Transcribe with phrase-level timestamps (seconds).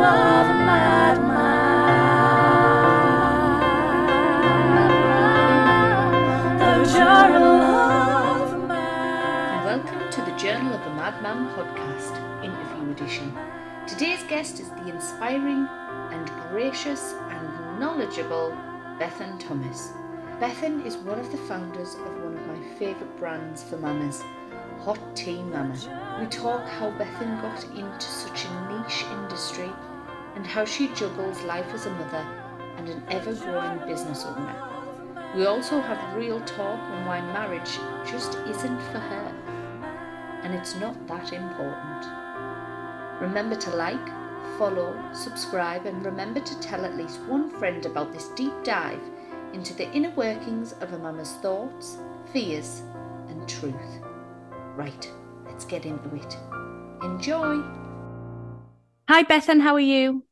[0.00, 0.08] Journal
[7.60, 8.50] of
[10.24, 13.36] the Journal of a Madman podcast, interview edition.
[13.86, 15.68] Today's guest is the inspiring
[16.12, 18.56] and gracious and knowledgeable
[18.98, 19.92] Bethan Thomas.
[20.40, 24.24] Bethan is one of the founders of one of my favourite brands for mamas,
[24.80, 25.76] Hot Tea Mama.
[26.18, 29.70] We talk how Bethan got into such a niche industry
[30.34, 32.26] and how she juggles life as a mother
[32.76, 34.56] and an ever growing business owner.
[35.34, 37.78] We also have real talk on why marriage
[38.10, 39.60] just isn't for her
[40.42, 42.06] and it's not that important.
[43.20, 44.08] Remember to like,
[44.58, 49.02] follow, subscribe, and remember to tell at least one friend about this deep dive
[49.52, 51.98] into the inner workings of a mama's thoughts,
[52.32, 52.82] fears,
[53.28, 54.00] and truth.
[54.74, 55.10] Right,
[55.44, 56.36] let's get into it.
[57.02, 57.89] Enjoy!
[59.10, 60.24] Hi, Bethan, how are you?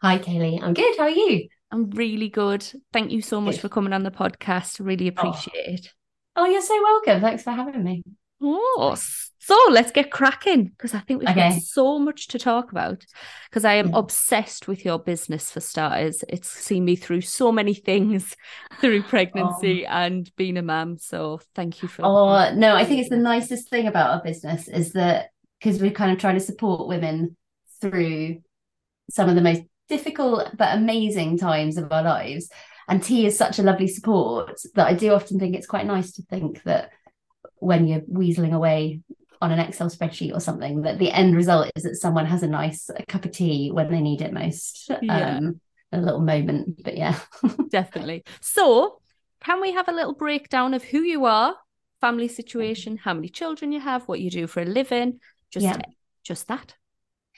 [0.00, 0.62] Hi, Kaylee.
[0.62, 0.96] I'm good.
[0.96, 1.48] How are you?
[1.72, 2.64] I'm really good.
[2.92, 3.62] Thank you so much Good.
[3.62, 4.78] for coming on the podcast.
[4.78, 5.08] Really oh.
[5.08, 5.92] appreciate it.
[6.36, 7.20] Oh, you're so welcome.
[7.20, 8.04] Thanks for having me.
[8.40, 13.04] Oh, so let's get cracking because I think we've got so much to talk about.
[13.50, 16.22] Because I am obsessed with your business for starters.
[16.28, 18.36] It's seen me through so many things
[18.80, 19.90] through pregnancy oh.
[19.90, 20.96] and being a mum.
[20.98, 22.02] So thank you for.
[22.04, 25.90] Oh, no, I think it's the nicest thing about our business is that because we're
[25.90, 27.36] kind of trying to support women
[27.80, 28.42] through
[29.10, 32.48] some of the most difficult but amazing times of our lives.
[32.88, 36.12] And tea is such a lovely support that I do often think it's quite nice
[36.12, 36.90] to think that
[37.56, 39.00] when you're weaseling away
[39.42, 42.48] on an Excel spreadsheet or something, that the end result is that someone has a
[42.48, 44.90] nice cup of tea when they need it most.
[45.02, 45.36] Yeah.
[45.36, 45.60] Um,
[45.92, 47.18] a little moment, but yeah.
[47.70, 48.24] Definitely.
[48.40, 49.00] So,
[49.40, 51.54] can we have a little breakdown of who you are,
[52.00, 55.20] family situation, how many children you have, what you do for a living?
[55.50, 55.78] Just, Yeah.
[56.24, 56.74] just that.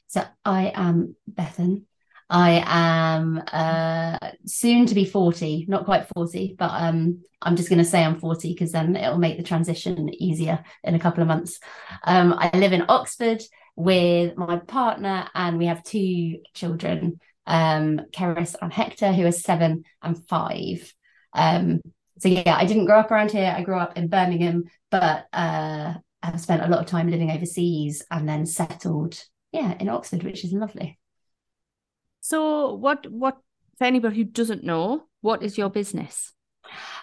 [0.08, 1.84] So I am Bethan.
[2.30, 7.78] I am uh, soon to be 40, not quite 40, but um, I'm just going
[7.78, 11.28] to say I'm 40 because then it'll make the transition easier in a couple of
[11.28, 11.58] months.
[12.04, 13.42] Um, I live in Oxford
[13.76, 19.84] with my partner, and we have two children, um, Keris and Hector, who are seven
[20.02, 20.92] and five.
[21.32, 21.80] Um,
[22.18, 23.54] so yeah, I didn't grow up around here.
[23.56, 28.02] I grew up in Birmingham, but uh, I've spent a lot of time living overseas
[28.10, 29.22] and then settled,
[29.52, 30.98] yeah, in Oxford, which is lovely.
[32.20, 33.38] So, what, what,
[33.78, 36.32] for anybody who doesn't know, what is your business?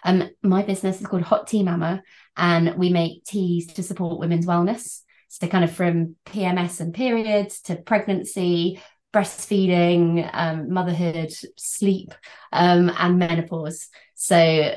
[0.03, 2.03] Um, my business is called Hot Tea Mama,
[2.37, 5.01] and we make teas to support women's wellness.
[5.29, 8.81] So, kind of from PMS and periods to pregnancy,
[9.13, 12.13] breastfeeding, um, motherhood, sleep,
[12.51, 13.87] um, and menopause.
[14.13, 14.75] So,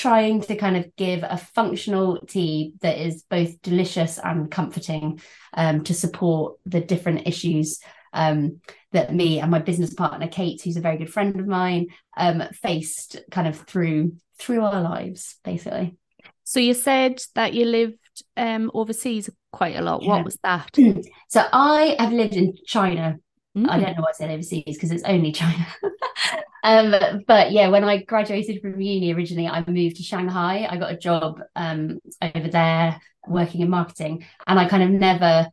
[0.00, 5.20] trying to kind of give a functional tea that is both delicious and comforting
[5.52, 7.80] um, to support the different issues
[8.14, 8.62] um,
[8.92, 12.42] that me and my business partner Kate, who's a very good friend of mine, um,
[12.62, 15.98] faced kind of through through our lives, basically.
[16.44, 17.98] So, you said that you lived
[18.38, 20.02] um, overseas quite a lot.
[20.02, 20.08] Yeah.
[20.08, 20.70] What was that?
[21.28, 23.18] So I have lived in China.
[23.56, 23.80] I Mm.
[23.80, 25.66] don't know why I said overseas because it's only China.
[26.62, 30.66] um, but yeah, when I graduated from uni originally, I moved to Shanghai.
[30.70, 35.48] I got a job um, over there working in marketing, and I kind of never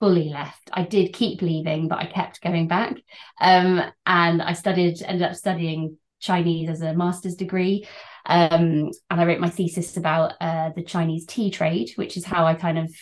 [0.00, 0.70] fully left.
[0.72, 2.96] I did keep leaving, but I kept going back.
[3.40, 7.86] Um, and I studied, ended up studying Chinese as a master's degree.
[8.26, 12.46] Um, and I wrote my thesis about uh, the Chinese tea trade, which is how
[12.46, 12.94] I kind of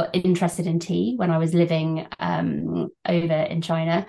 [0.00, 4.06] got interested in tea when I was living um, over in China.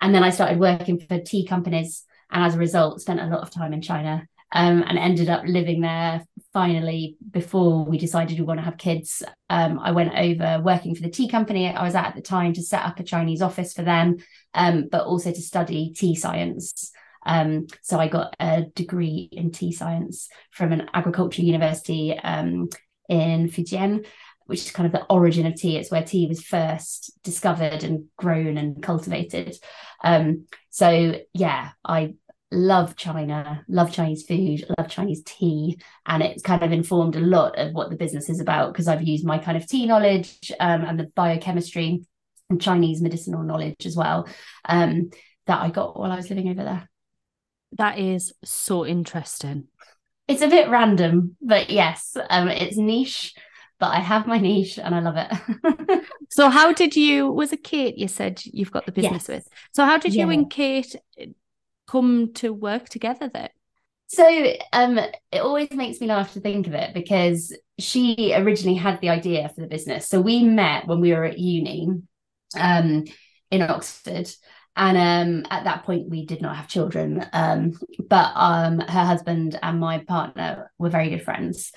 [0.00, 3.42] And then I started working for tea companies, and as a result, spent a lot
[3.42, 6.24] of time in China um, and ended up living there.
[6.52, 11.02] Finally, before we decided we want to have kids, um, I went over working for
[11.02, 13.72] the tea company I was at at the time to set up a Chinese office
[13.72, 14.16] for them,
[14.54, 16.90] um, but also to study tea science.
[17.24, 22.68] Um, so I got a degree in tea science from an agriculture university um,
[23.08, 24.04] in Fujian,
[24.46, 25.76] which is kind of the origin of tea.
[25.76, 29.56] It's where tea was first discovered and grown and cultivated.
[30.04, 32.14] Um, so yeah, I
[32.52, 37.58] love China, love Chinese food, love Chinese tea, and it's kind of informed a lot
[37.58, 40.82] of what the business is about because I've used my kind of tea knowledge um,
[40.82, 42.04] and the biochemistry
[42.50, 44.28] and Chinese medicinal knowledge as well
[44.66, 45.10] um,
[45.46, 46.88] that I got while I was living over there.
[47.78, 49.68] That is so interesting.
[50.28, 53.34] It's a bit random, but yes, um, it's niche.
[53.82, 56.04] But I have my niche and I love it.
[56.30, 59.28] So, how did you, was it Kate you said you've got the business Yes.
[59.28, 59.48] with?
[59.72, 60.34] So, how did you Yeah.
[60.34, 60.94] and Kate
[61.88, 63.48] come to work together then?
[64.06, 64.24] So
[64.72, 69.08] um, it always makes me laugh to think of it because she originally had the
[69.08, 70.08] idea for the business.
[70.08, 71.88] So we met when we were at uni
[72.56, 73.04] um,
[73.50, 74.30] in Oxford,
[74.76, 77.26] And um, at that point, we did not have children.
[77.32, 77.72] Um,
[78.08, 81.72] but um, her husband and my partner were very good friends.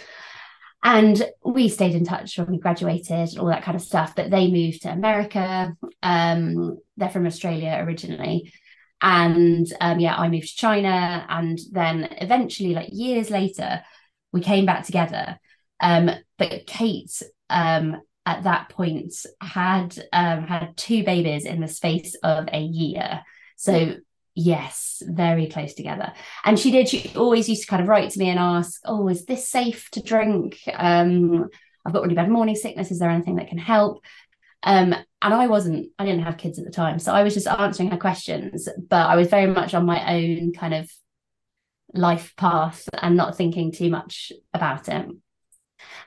[0.86, 4.16] And we stayed in touch when we graduated and all that kind of stuff.
[4.16, 5.76] But they moved to America.
[6.04, 8.54] Um, they're from Australia originally.
[9.02, 11.26] And um, yeah, I moved to China.
[11.28, 13.82] And then eventually, like years later,
[14.32, 15.40] we came back together.
[15.82, 22.14] Um, but Kate um, at that point had um, had two babies in the space
[22.22, 23.24] of a year.
[23.56, 23.96] So
[24.36, 26.14] yes, very close together.
[26.44, 26.90] And she did.
[26.90, 29.90] She always used to kind of write to me and ask, "Oh, is this safe
[29.92, 30.60] to drink?
[30.74, 31.50] Um,
[31.86, 32.92] I've got really bad morning sickness.
[32.92, 34.04] Is there anything that can help?"
[34.64, 35.90] Um, and I wasn't.
[35.98, 38.68] I didn't have kids at the time, so I was just answering her questions.
[38.90, 40.92] But I was very much on my own kind of
[41.94, 45.08] life path and not thinking too much about it.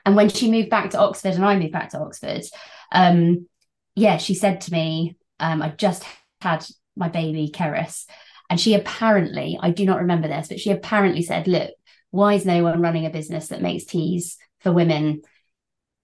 [0.05, 2.43] And when she moved back to Oxford and I moved back to Oxford,
[2.91, 3.47] um,
[3.95, 6.03] yeah, she said to me, um, I just
[6.41, 6.65] had
[6.99, 8.05] my baby, Keris.
[8.49, 11.71] And she apparently, I do not remember this, but she apparently said, Look,
[12.11, 15.21] why is no one running a business that makes teas for women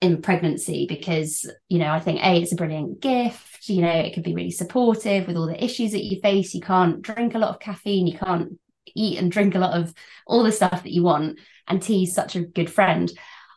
[0.02, 0.86] in pregnancy?
[0.88, 3.68] Because, you know, I think A, it's a brilliant gift.
[3.68, 6.54] You know, it could be really supportive with all the issues that you face.
[6.54, 8.60] You can't drink a lot of caffeine, you can't
[8.94, 9.94] eat and drink a lot of
[10.28, 11.40] all the stuff that you want.
[11.68, 13.12] And tea is such a good friend.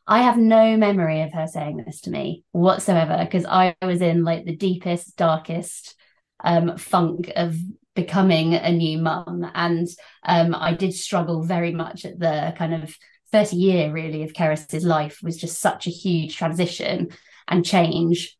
[0.06, 4.24] I have no memory of her saying this to me whatsoever because I was in
[4.24, 5.94] like the deepest, darkest
[6.42, 7.56] um, funk of
[7.94, 9.50] becoming a new mum.
[9.54, 9.88] And
[10.24, 12.96] um, I did struggle very much at the kind of
[13.32, 17.10] first year, really, of Keris's life was just such a huge transition
[17.46, 18.36] and change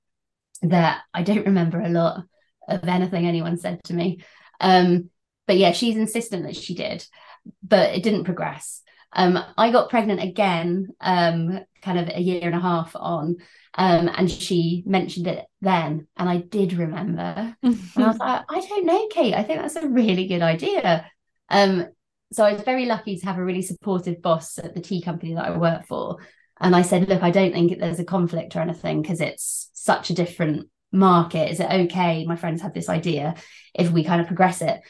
[0.63, 2.25] that I don't remember a lot
[2.69, 4.23] of anything anyone said to me.
[4.61, 5.11] Um,
[5.47, 7.07] but yeah, she's insistent that she did,
[7.63, 8.83] but it didn't progress.
[9.13, 13.37] Um, I got pregnant again, um, kind of a year and a half on,
[13.75, 17.57] um, and she mentioned it then, and I did remember.
[17.63, 19.35] and I was like, I don't know, Kate.
[19.35, 21.07] I think that's a really good idea.
[21.49, 21.87] Um,
[22.33, 25.35] so I was very lucky to have a really supportive boss at the tea company
[25.35, 26.19] that I work for.
[26.61, 30.11] And I said, look, I don't think there's a conflict or anything because it's such
[30.11, 31.51] a different market.
[31.51, 32.25] Is it okay?
[32.27, 33.35] My friends had this idea
[33.75, 34.81] if we kind of progress it.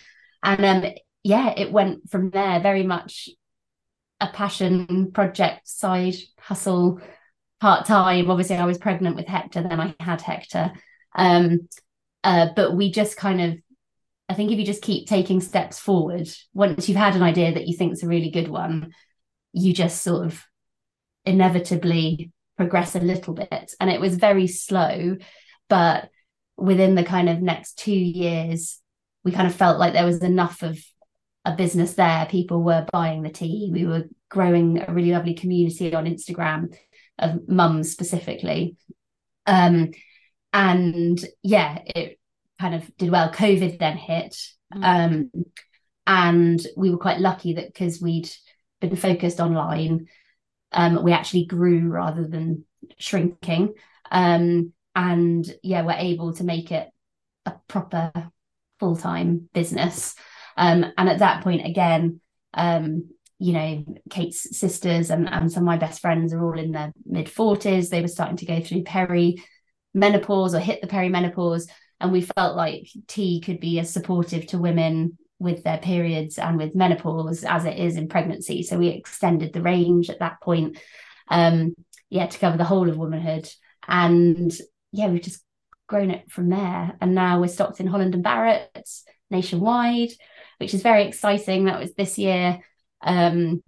[0.42, 0.92] And um,
[1.22, 3.28] yeah, it went from there very much
[4.20, 7.00] a passion project side hustle
[7.60, 8.30] part time.
[8.30, 10.72] Obviously, I was pregnant with Hector, then I had Hector.
[11.14, 11.68] Um,
[12.24, 13.58] uh, but we just kind of,
[14.28, 17.66] I think if you just keep taking steps forward, once you've had an idea that
[17.66, 18.92] you think is a really good one,
[19.52, 20.44] you just sort of
[21.24, 23.74] inevitably progress a little bit.
[23.80, 25.16] And it was very slow,
[25.68, 26.10] but
[26.56, 28.80] within the kind of next two years,
[29.24, 30.78] we kind of felt like there was enough of
[31.48, 32.26] a business there.
[32.26, 33.70] People were buying the tea.
[33.72, 36.76] We were growing a really lovely community on Instagram
[37.18, 38.76] of mums specifically.
[39.46, 39.92] Um,
[40.52, 42.18] and yeah, it
[42.60, 43.32] kind of did well.
[43.32, 44.36] COVID then hit.
[44.74, 44.84] Mm.
[44.84, 45.44] Um,
[46.06, 48.30] and we were quite lucky that because we'd
[48.80, 50.06] been focused online,
[50.72, 52.66] um, we actually grew rather than
[52.98, 53.72] shrinking.
[54.10, 56.88] Um, and yeah, we're able to make it
[57.46, 58.12] a proper
[58.78, 60.14] full time business.
[60.58, 62.20] Um, and at that point, again,
[62.52, 66.72] um, you know, Kate's sisters and, and some of my best friends are all in
[66.72, 67.88] their mid 40s.
[67.88, 69.42] They were starting to go through peri
[69.94, 71.68] menopause or hit the perimenopause.
[72.00, 76.58] And we felt like tea could be as supportive to women with their periods and
[76.58, 78.64] with menopause as it is in pregnancy.
[78.64, 80.78] So we extended the range at that point,
[81.28, 81.74] um,
[82.10, 83.48] yeah, to cover the whole of womanhood.
[83.86, 84.52] And
[84.90, 85.44] yeah, we've just
[85.86, 86.96] grown it from there.
[87.00, 88.88] And now we're stocked in Holland and Barrett
[89.30, 90.10] nationwide,
[90.58, 91.64] which is very exciting.
[91.64, 92.60] That was this year.
[93.00, 93.62] Um,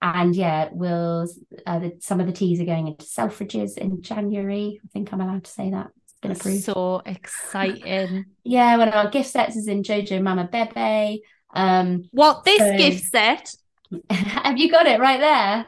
[0.00, 1.28] and yeah, we'll
[1.64, 4.80] uh, the, some of the teas are going into Selfridges in January.
[4.84, 5.90] I think I'm allowed to say that.
[6.02, 6.64] It's been approved.
[6.64, 8.24] So exciting.
[8.44, 11.20] yeah, one of our gift sets is in JoJo Maman Bébé.
[11.54, 12.76] Um, what this so...
[12.76, 13.54] gift set?
[14.10, 15.66] have you got it right there?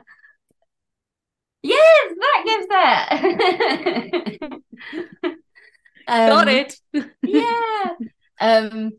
[1.63, 4.53] Yes, that gift set.
[6.09, 6.77] um, got it.
[7.23, 7.91] yeah.
[8.41, 8.91] Um,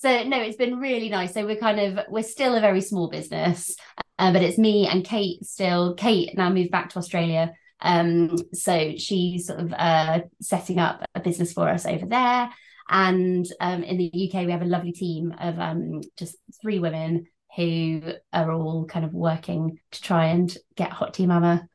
[0.00, 1.34] so no it's been really nice.
[1.34, 3.76] So we're kind of we're still a very small business
[4.18, 7.52] uh, but it's me and kate still kate now moved back to australia.
[7.82, 12.50] Um, so she's sort of uh, setting up a business for us over there.
[12.90, 17.26] And um, in the uk we have a lovely team of um, just three women
[17.56, 18.02] who
[18.32, 21.68] are all kind of working to try and get hot tea mama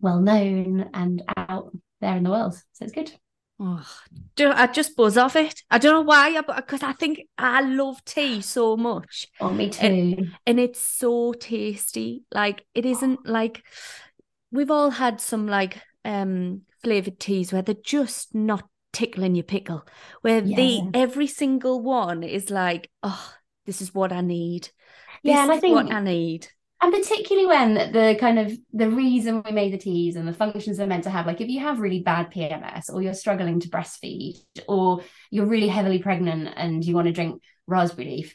[0.00, 2.54] well known and out there in the world.
[2.72, 3.12] So it's good
[3.64, 3.86] Oh,
[4.34, 5.62] do, I just buzz off it.
[5.70, 9.28] I don't know why, because I think I love tea so much.
[9.40, 9.86] Oh, me too.
[9.86, 12.24] And, and it's so tasty.
[12.34, 13.62] Like it isn't like
[14.50, 19.86] we've all had some like um flavored teas where they're just not tickling your pickle,
[20.22, 20.56] where Yeah.
[20.56, 23.32] the every single one is like, oh,
[23.64, 24.62] this is what I need.
[25.22, 26.48] This Yeah, and I think- what I need.
[26.82, 30.78] And particularly when the kind of the reason we made the teas and the functions
[30.78, 33.68] they're meant to have, like if you have really bad PMS or you're struggling to
[33.68, 34.34] breastfeed
[34.66, 38.34] or you're really heavily pregnant and you want to drink raspberry leaf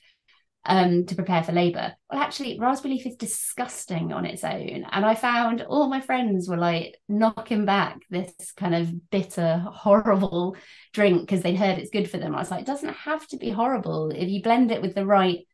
[0.64, 4.86] um, to prepare for labour, well, actually, raspberry leaf is disgusting on its own.
[4.90, 10.56] And I found all my friends were like knocking back this kind of bitter, horrible
[10.94, 12.34] drink because they'd heard it's good for them.
[12.34, 15.06] I was like, it doesn't have to be horrible if you blend it with the
[15.06, 15.47] right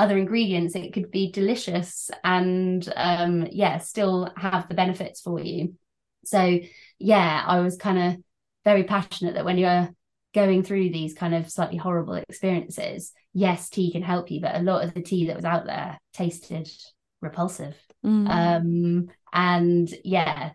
[0.00, 5.74] other ingredients it could be delicious and um yeah still have the benefits for you
[6.24, 6.58] so
[6.98, 8.16] yeah i was kind of
[8.64, 9.88] very passionate that when you're
[10.34, 14.62] going through these kind of slightly horrible experiences yes tea can help you but a
[14.62, 16.68] lot of the tea that was out there tasted
[17.20, 18.28] repulsive Mm.
[18.30, 20.52] um and yeah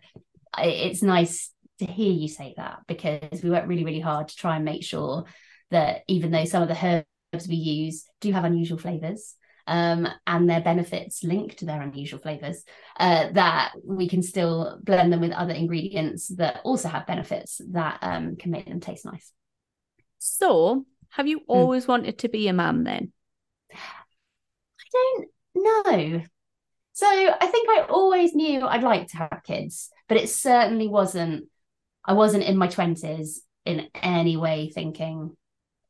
[0.58, 4.56] it's nice to hear you say that because we work really really hard to try
[4.56, 5.26] and make sure
[5.70, 7.06] that even though some of the herbs
[7.48, 9.34] we use do have unusual flavors
[9.66, 12.62] um, and their benefits linked to their unusual flavors
[13.00, 17.98] uh, that we can still blend them with other ingredients that also have benefits that
[18.02, 19.32] um, can make them taste nice
[20.18, 23.12] So, have you always wanted to be a mum then?
[23.72, 23.76] I
[24.92, 26.22] don't know.
[26.92, 31.44] So I think I always knew I'd like to have kids, but it certainly wasn't,
[32.04, 35.36] I wasn't in my 20s in any way thinking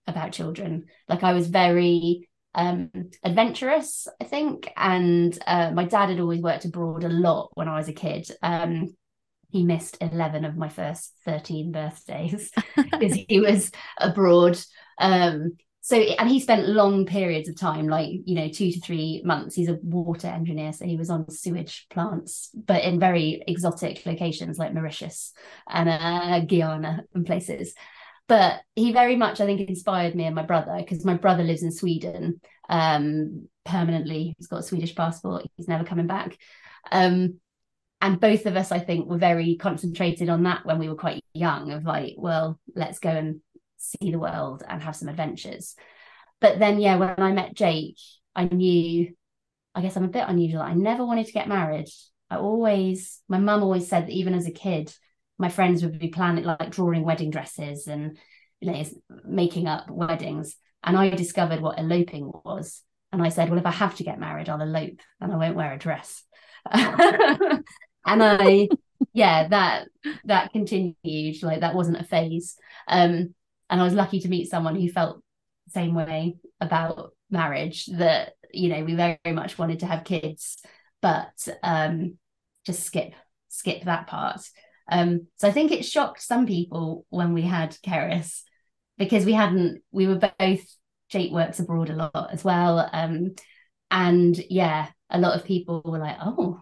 [0.07, 0.87] about children.
[1.09, 2.91] Like I was very um
[3.23, 4.71] adventurous, I think.
[4.77, 8.31] And uh, my dad had always worked abroad a lot when I was a kid.
[8.43, 8.97] Um
[9.51, 14.59] he missed 11 of my first 13 birthdays because he was abroad
[14.99, 19.23] um so and he spent long periods of time like you know two to three
[19.25, 24.05] months he's a water engineer so he was on sewage plants but in very exotic
[24.05, 25.33] locations like mauritius
[25.69, 27.73] and uh, guyana and places
[28.29, 31.63] but he very much i think inspired me and my brother because my brother lives
[31.63, 36.37] in sweden um permanently he's got a swedish passport he's never coming back
[36.93, 37.39] um
[38.01, 41.23] and both of us i think were very concentrated on that when we were quite
[41.35, 43.41] young of like well let's go and
[43.87, 45.75] see the world and have some adventures.
[46.41, 47.99] But then, yeah, when I met Jake,
[48.35, 49.15] I knew,
[49.75, 50.63] I guess I'm a bit unusual.
[50.63, 51.89] I never wanted to get married.
[52.31, 54.93] I always, my mum always said that even as a kid,
[55.39, 58.19] my friends would be planning, like drawing wedding dresses and,
[58.61, 58.85] you know,
[59.25, 60.57] making up weddings.
[60.83, 62.83] And I discovered what eloping was.
[63.13, 65.57] And I said, well, if I have to get married, I'll elope and I won't
[65.57, 66.23] wear a dress.
[66.73, 67.63] and
[68.07, 68.69] I,
[69.13, 69.89] yeah, that,
[70.25, 71.43] that continued.
[71.43, 72.57] Like that wasn't a phase.
[72.89, 73.35] Um,
[73.69, 75.23] and I was lucky to meet someone who felt
[75.67, 80.59] the same way about marriage that you know we very, much wanted to have kids
[81.03, 82.17] but um
[82.65, 83.13] just skip
[83.49, 84.41] skip that part
[84.91, 88.43] um so I think it shocked some people when we had Keris
[88.99, 90.65] because we hadn't we were both
[91.09, 93.35] Jake works abroad a lot as well um
[93.91, 96.61] and yeah a lot of people were like oh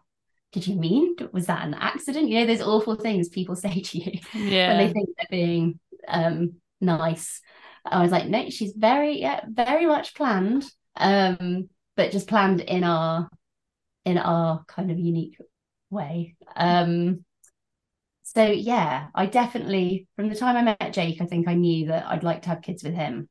[0.53, 3.99] did you mean was that an accident you know those awful things people say to
[3.99, 4.69] you yeah.
[4.69, 5.79] when they think they're being
[6.09, 6.55] um
[6.85, 7.41] nice.
[7.85, 10.65] I was like, no, she's very, yeah, very much planned.
[10.97, 13.29] Um, but just planned in our
[14.05, 15.39] in our kind of unique
[15.91, 16.37] way.
[16.57, 17.25] Um
[18.35, 22.07] so yeah, I definitely from the time I met Jake, I think I knew that
[22.07, 23.29] I'd like to have kids with him,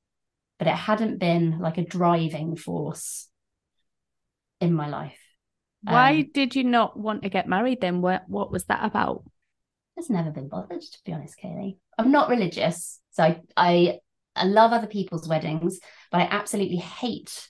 [0.60, 3.29] but it hadn't been like a driving force
[4.62, 5.19] in my life.
[5.81, 8.01] Why Um, did you not want to get married then?
[8.01, 9.24] What what was that about?
[9.98, 11.77] It's never been bothered, to be honest, Kaylee.
[11.98, 14.00] I'm not religious, so I, I
[14.36, 15.79] I love other people's weddings,
[16.12, 17.50] but I absolutely hate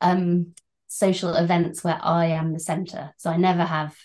[0.00, 0.54] um
[0.88, 3.14] social events where I am the center.
[3.16, 3.96] So I never have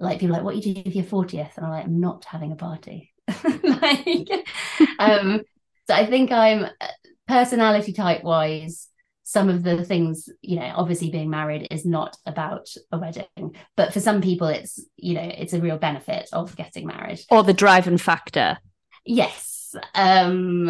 [0.00, 2.52] like people like what you do for your 40th, and I'm like, I'm not having
[2.52, 3.12] a party.
[3.64, 4.28] like
[4.98, 5.42] um
[5.88, 6.86] so I think I'm uh,
[7.26, 8.88] personality type wise
[9.28, 13.92] some of the things you know obviously being married is not about a wedding but
[13.92, 17.52] for some people it's you know it's a real benefit of getting married Or the
[17.52, 18.58] driving factor?
[19.04, 20.66] yes um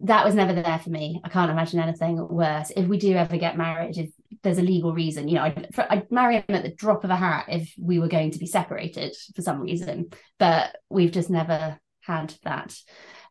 [0.00, 3.38] that was never there for me i can't imagine anything worse if we do ever
[3.38, 4.10] get married if
[4.42, 7.10] there's a legal reason you know I'd, for, I'd marry him at the drop of
[7.10, 11.30] a hat if we were going to be separated for some reason but we've just
[11.30, 12.76] never had that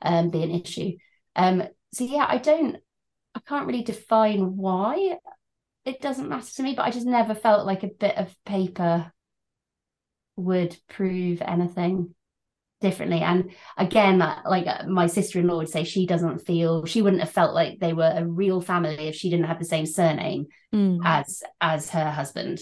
[0.01, 0.91] um be an issue.
[1.35, 1.63] Um
[1.95, 2.77] so yeah i don't
[3.33, 5.17] i can't really define why
[5.85, 9.11] it doesn't matter to me but i just never felt like a bit of paper
[10.35, 12.13] would prove anything
[12.87, 13.39] differently and
[13.85, 14.19] again
[14.53, 17.93] like uh, my sister-in-law would say she doesn't feel she wouldn't have felt like they
[17.99, 20.99] were a real family if she didn't have the same surname Mm.
[21.05, 22.59] as as her husband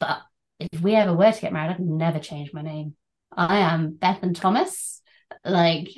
[0.00, 0.18] but
[0.58, 2.94] if we ever were to get married i'd never change my name
[3.32, 4.76] i am bethan thomas
[5.44, 5.88] Like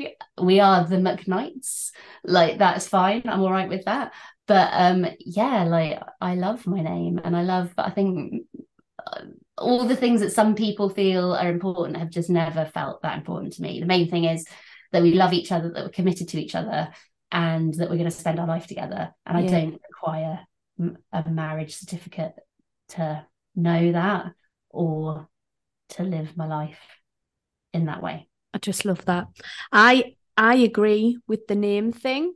[0.48, 1.92] we are the McKnights.
[2.24, 3.22] Like that's fine.
[3.30, 4.12] I'm all right with that.
[4.46, 5.06] But um,
[5.38, 7.70] yeah, like I love my name, and I love.
[7.78, 8.10] I think
[8.98, 9.22] uh,
[9.60, 13.52] all the things that some people feel are important have just never felt that important
[13.54, 13.80] to me.
[13.80, 14.46] The main thing is
[14.92, 16.88] that we love each other, that we're committed to each other,
[17.30, 19.14] and that we're going to spend our life together.
[19.26, 20.40] And I don't require
[21.12, 22.34] a marriage certificate
[22.90, 23.24] to
[23.54, 24.32] know that
[24.70, 25.28] or
[25.90, 26.80] to live my life
[27.72, 28.28] in that way.
[28.54, 29.28] I just love that.
[29.70, 32.34] I I agree with the name thing.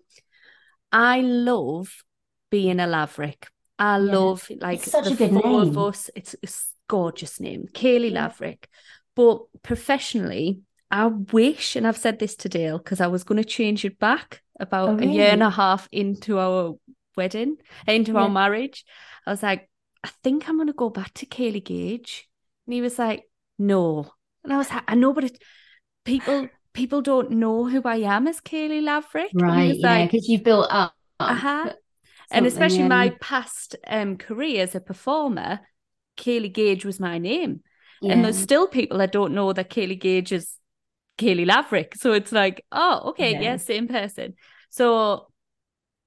[0.92, 2.04] I love
[2.50, 3.48] being a Laverick.
[3.78, 4.12] I yeah.
[4.12, 5.70] love like it's such a good four name.
[5.70, 6.10] of us.
[6.14, 6.46] It's a
[6.88, 8.26] gorgeous name, Kaylee yeah.
[8.26, 8.68] Laverick.
[9.14, 10.60] But professionally,
[10.90, 13.98] I wish, and I've said this to Dale because I was going to change it
[13.98, 15.08] back about oh, really?
[15.08, 16.76] a year and a half into our
[17.16, 18.20] wedding, into yeah.
[18.20, 18.84] our marriage.
[19.26, 19.68] I was like,
[20.02, 22.28] I think I'm going to go back to Kaylee Gage.
[22.66, 23.24] And he was like,
[23.58, 24.12] no.
[24.42, 25.42] And I was like, I know, but it,
[26.04, 29.30] people people don't know who I am as Kaylee Laverick.
[29.34, 29.76] Right.
[29.76, 30.94] Yeah, because like, you've built up.
[31.20, 31.72] Uh-huh.
[32.30, 32.88] And especially in...
[32.88, 35.60] my past um, career as a performer,
[36.16, 37.60] Kaylee Gage was my name.
[38.00, 38.12] Yeah.
[38.12, 40.58] And there's still people that don't know that Kaylee Gage is
[41.18, 41.94] Kaylee Laverick.
[41.96, 44.34] So it's like, oh, okay, yeah, yeah same person.
[44.70, 45.28] So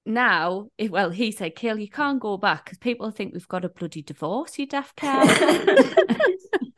[0.05, 3.65] now, if, well, he said, Kaylee, you can't go back because people think we've got
[3.65, 5.27] a bloody divorce, you daft cat.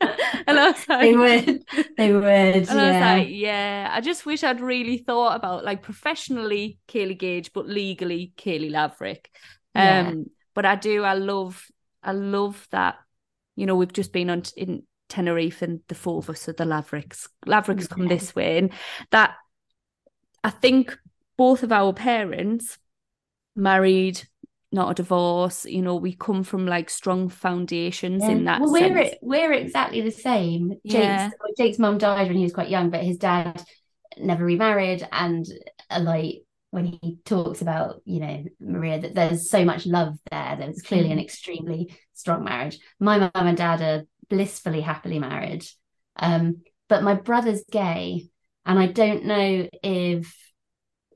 [0.00, 1.64] and I was like, they would,
[1.96, 2.24] they would.
[2.24, 2.82] And yeah.
[2.82, 7.52] I was like, yeah, I just wish I'd really thought about like professionally Kaylee Gage,
[7.52, 9.30] but legally Kaylee Laverick.
[9.74, 10.14] Um, yeah.
[10.54, 11.64] but I do, I love,
[12.02, 12.96] I love that.
[13.60, 16.64] You know, we've just been on in Tenerife and the four of us are the
[16.64, 17.28] Lavericks.
[17.46, 18.72] Lavericks come this way, and
[19.10, 19.34] that
[20.42, 20.98] I think
[21.36, 22.78] both of our parents
[23.54, 24.22] married
[24.72, 28.30] not a divorce you know we come from like strong foundations yeah.
[28.30, 29.16] in that well we're sense.
[29.20, 31.30] we're exactly the same jake's yeah.
[31.58, 33.60] jake's mum died when he was quite young but his dad
[34.16, 35.44] never remarried and
[35.90, 40.56] uh, like when he talks about you know maria that there's so much love there
[40.58, 41.12] there's clearly mm.
[41.12, 45.64] an extremely strong marriage my mum and dad are blissfully happily married
[46.16, 48.28] um but my brother's gay
[48.64, 50.34] and i don't know if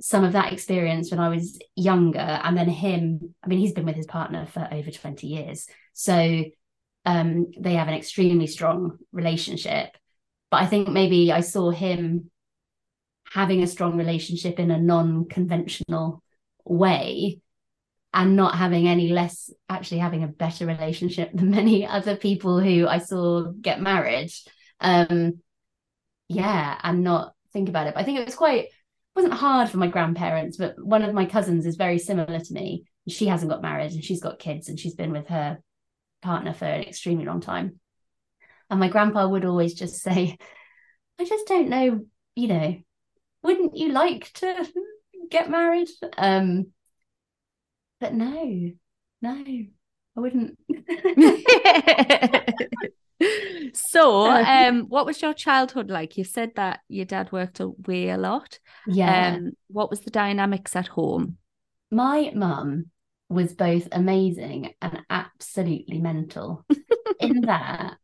[0.00, 3.34] some of that experience when I was younger, and then him.
[3.42, 5.66] I mean, he's been with his partner for over 20 years.
[5.92, 6.44] So
[7.06, 9.96] um, they have an extremely strong relationship.
[10.50, 12.30] But I think maybe I saw him
[13.34, 16.22] having a strong relationship in a non conventional
[16.64, 17.40] way
[18.12, 22.86] and not having any less, actually having a better relationship than many other people who
[22.86, 24.30] I saw get married.
[24.80, 25.40] Um,
[26.28, 27.94] yeah, and not think about it.
[27.94, 28.68] But I think it was quite
[29.16, 32.84] wasn't hard for my grandparents, but one of my cousins is very similar to me.
[33.08, 35.58] She hasn't got married and she's got kids and she's been with her
[36.22, 37.80] partner for an extremely long time.
[38.70, 40.38] And my grandpa would always just say,
[41.18, 42.76] I just don't know, you know,
[43.44, 44.66] wouldn't you like to
[45.30, 45.88] get married?
[46.16, 46.68] Um,
[48.00, 48.72] but no,
[49.22, 49.44] no,
[50.16, 50.59] I wouldn't.
[53.74, 56.16] so um what was your childhood like?
[56.16, 58.59] You said that your dad worked away a lot.
[58.87, 59.35] Yeah.
[59.35, 61.37] Um what was the dynamics at home?
[61.90, 62.87] My mum
[63.28, 66.64] was both amazing and absolutely mental.
[67.20, 67.96] In that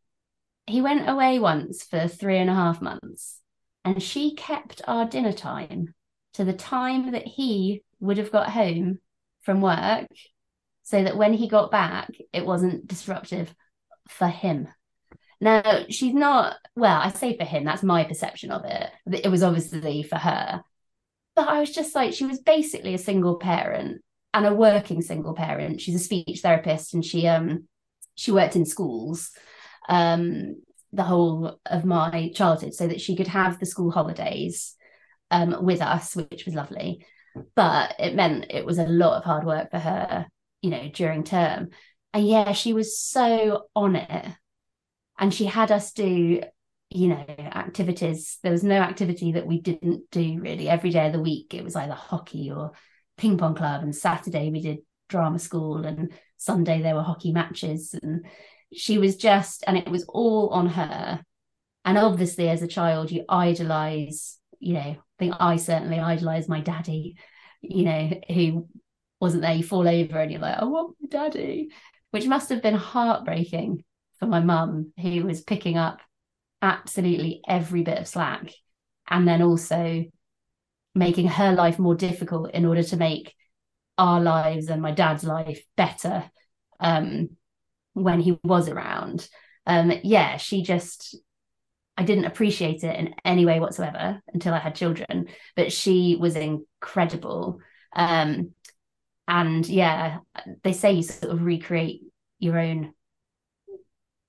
[0.66, 3.39] he went away once for three and a half months
[3.84, 5.94] and she kept our dinner time
[6.34, 8.98] to the time that he would have got home
[9.42, 10.06] from work
[10.82, 13.54] so that when he got back it wasn't disruptive
[14.08, 14.68] for him
[15.40, 18.90] now, she's not, well, I say for him, that's my perception of it.
[19.24, 20.62] It was obviously for her.
[21.34, 24.02] But I was just like, she was basically a single parent
[24.34, 25.80] and a working single parent.
[25.80, 27.66] She's a speech therapist and she um
[28.14, 29.30] she worked in schools
[29.88, 30.56] um
[30.92, 34.74] the whole of my childhood so that she could have the school holidays
[35.30, 37.04] um with us, which was lovely.
[37.54, 40.26] But it meant it was a lot of hard work for her,
[40.62, 41.70] you know, during term.
[42.12, 44.26] And yeah, she was so on it.
[45.18, 46.42] And she had us do
[46.90, 48.38] you know activities.
[48.42, 50.68] There was no activity that we didn't do really.
[50.68, 52.72] Every day of the week it was either hockey or
[53.16, 53.82] ping pong club.
[53.82, 55.84] And saturday we did drama school.
[55.86, 57.94] And sunday there were hockey matches.
[58.00, 58.26] And
[58.72, 61.20] she was just and it was all on her.
[61.84, 66.60] And obviously as a child you idolize you know i think i certainly idolize my
[66.60, 67.16] daddy
[67.62, 68.68] you know who
[69.20, 71.70] wasn't there you fall over and you're like i want my daddy
[72.10, 73.82] which must have been heartbreaking
[74.18, 76.00] for my mum who was picking up
[76.62, 78.52] absolutely every bit of slack
[79.08, 80.04] and then also
[80.94, 83.34] making her life more difficult in order to make
[83.96, 86.30] our lives and my dad's life better.
[86.78, 87.30] Um,
[88.02, 89.28] when he was around
[89.66, 91.16] um, yeah she just
[92.00, 95.28] I didn't appreciate it in any way whatsoever until I had children.
[95.54, 97.60] But she was incredible.
[97.94, 98.52] Um,
[99.28, 100.20] and yeah,
[100.64, 102.00] they say you sort of recreate
[102.38, 102.94] your own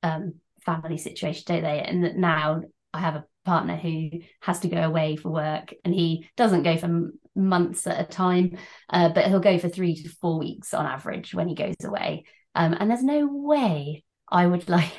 [0.03, 0.33] um,
[0.65, 1.79] family situation, don't they?
[1.79, 2.61] And now
[2.93, 4.09] I have a partner who
[4.41, 8.57] has to go away for work and he doesn't go for months at a time,
[8.89, 12.25] uh, but he'll go for three to four weeks on average when he goes away.
[12.55, 14.91] Um, and there's no way I would like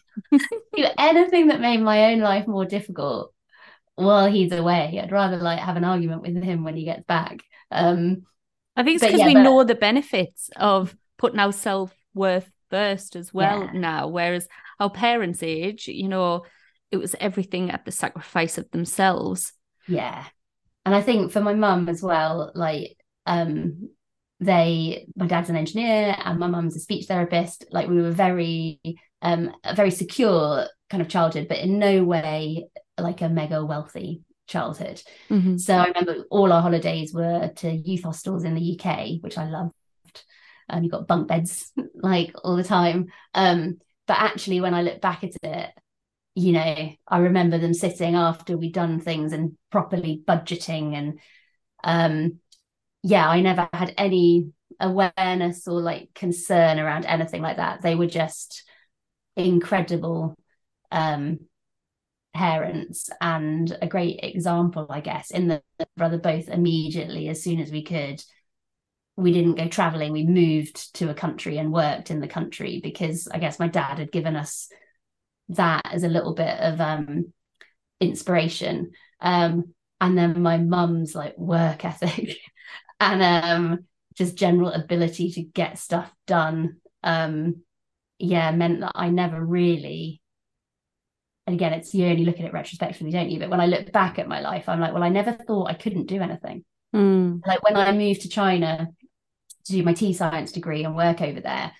[0.32, 3.32] do anything that made my own life more difficult
[3.94, 5.00] while he's away.
[5.02, 7.42] I'd rather like have an argument with him when he gets back.
[7.70, 8.22] Um,
[8.76, 9.42] I think it's because yeah, we but...
[9.42, 13.72] know the benefits of putting our self worth first as well yeah.
[13.72, 14.08] now.
[14.08, 16.44] Whereas our parents' age, you know,
[16.90, 19.52] it was everything at the sacrifice of themselves.
[19.86, 20.24] Yeah.
[20.84, 22.96] And I think for my mum as well, like
[23.26, 23.90] um
[24.40, 27.66] they my dad's an engineer and my mum's a speech therapist.
[27.70, 28.80] Like we were very
[29.22, 34.22] um a very secure kind of childhood, but in no way like a mega wealthy
[34.46, 35.02] childhood.
[35.28, 35.58] Mm-hmm.
[35.58, 39.48] So I remember all our holidays were to youth hostels in the UK, which I
[39.48, 39.72] loved.
[40.68, 43.06] Um, you got bunk beds like all the time.
[43.34, 45.70] Um, but actually, when I look back at it,
[46.34, 51.20] you know, I remember them sitting after we'd done things and properly budgeting and
[51.82, 52.38] um
[53.02, 57.82] yeah, I never had any awareness or like concern around anything like that.
[57.82, 58.64] They were just
[59.36, 60.36] incredible
[60.92, 61.40] um
[62.34, 65.62] parents and a great example, I guess, in the
[65.96, 68.22] brother both immediately as soon as we could.
[69.16, 73.28] We didn't go traveling, we moved to a country and worked in the country because
[73.28, 74.68] I guess my dad had given us
[75.50, 77.32] that as a little bit of um
[78.00, 78.92] inspiration.
[79.20, 82.38] Um and then my mum's like work ethic
[83.00, 83.78] and um
[84.14, 87.62] just general ability to get stuff done um
[88.18, 90.20] yeah meant that I never really
[91.50, 93.40] and again, it's you only look at it retrospectively, don't you?
[93.40, 95.74] But when I look back at my life, I'm like, well, I never thought I
[95.74, 96.64] couldn't do anything.
[96.94, 97.40] Mm.
[97.44, 98.86] Like when I moved to China
[99.64, 101.72] to do my tea science degree and work over there,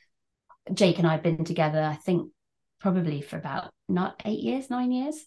[0.75, 2.33] Jake and I had been together, I think
[2.81, 5.25] probably for about not eight years, nine years.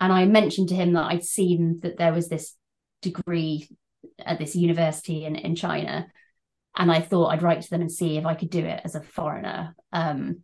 [0.00, 2.56] And I mentioned to him that I'd seen that there was this
[3.02, 3.68] degree
[4.26, 6.06] at this university in, in China.
[6.76, 8.94] And I thought I'd write to them and see if I could do it as
[8.94, 9.74] a foreigner.
[9.92, 10.42] Um,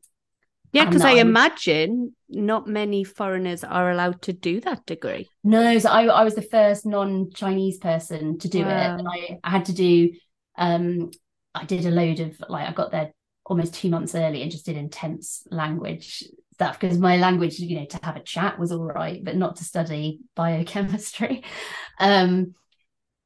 [0.73, 5.29] yeah, because I imagine not many foreigners are allowed to do that degree.
[5.43, 8.69] No, so I, I was the first non-Chinese person to do wow.
[8.69, 8.99] it.
[8.99, 10.13] And I, I had to do
[10.59, 11.11] um
[11.55, 13.13] I did a load of like I got there
[13.45, 17.87] almost two months early and just did intense language stuff because my language, you know,
[17.87, 21.45] to have a chat was all right, but not to study biochemistry.
[22.01, 22.55] um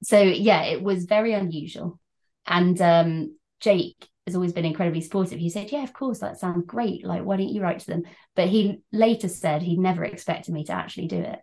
[0.03, 1.99] so yeah, it was very unusual.
[2.47, 5.39] And um Jake has always been incredibly supportive.
[5.39, 7.05] He said, Yeah, of course, that sounds great.
[7.05, 8.03] Like, why don't you write to them?
[8.35, 11.39] But he later said he never expected me to actually do it.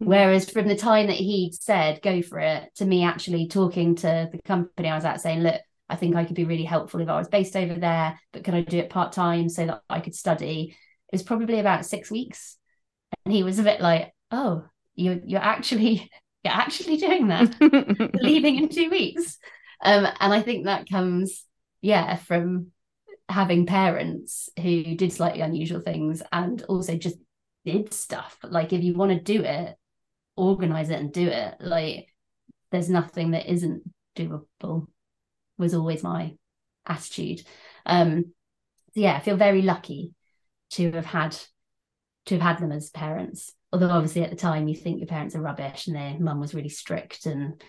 [0.00, 0.06] Mm-hmm.
[0.06, 4.28] Whereas from the time that he said, go for it, to me actually talking to
[4.32, 7.08] the company I was at saying, Look, I think I could be really helpful if
[7.08, 10.00] I was based over there, but could I do it part time so that I
[10.00, 10.76] could study?
[11.08, 12.56] It was probably about six weeks.
[13.24, 16.10] And he was a bit like, Oh, you you're actually
[16.44, 17.54] you're actually doing that,
[18.20, 19.38] leaving in two weeks.
[19.82, 21.44] Um, and I think that comes
[21.80, 22.72] yeah, from
[23.28, 27.16] having parents who did slightly unusual things and also just
[27.64, 28.36] did stuff.
[28.42, 29.76] Like if you want to do it,
[30.36, 31.54] organize it and do it.
[31.60, 32.08] Like
[32.70, 33.82] there's nothing that isn't
[34.16, 34.86] doable
[35.58, 36.34] was always my
[36.86, 37.42] attitude.
[37.86, 38.32] Um
[38.94, 40.12] yeah, I feel very lucky
[40.70, 41.36] to have had
[42.26, 43.52] to have had them as parents.
[43.72, 46.54] Although obviously at the time you think your parents are rubbish and their mum was
[46.54, 47.62] really strict and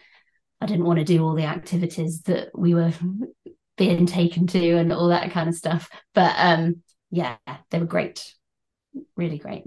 [0.60, 2.94] I didn't want to do all the activities that we were
[3.78, 5.90] being taken to and all that kind of stuff.
[6.14, 7.38] But um, yeah,
[7.70, 8.34] they were great,
[9.16, 9.64] really great.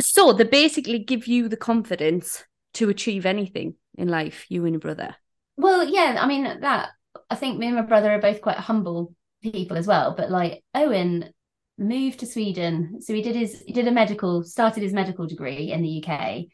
[0.00, 2.44] So they basically give you the confidence
[2.74, 5.16] to achieve anything in life, you and your brother.
[5.56, 6.90] Well, yeah, I mean that.
[7.30, 10.14] I think me and my brother are both quite humble people as well.
[10.14, 11.32] But like Owen
[11.78, 15.72] moved to Sweden, so he did his he did a medical started his medical degree
[15.72, 16.44] in the UK,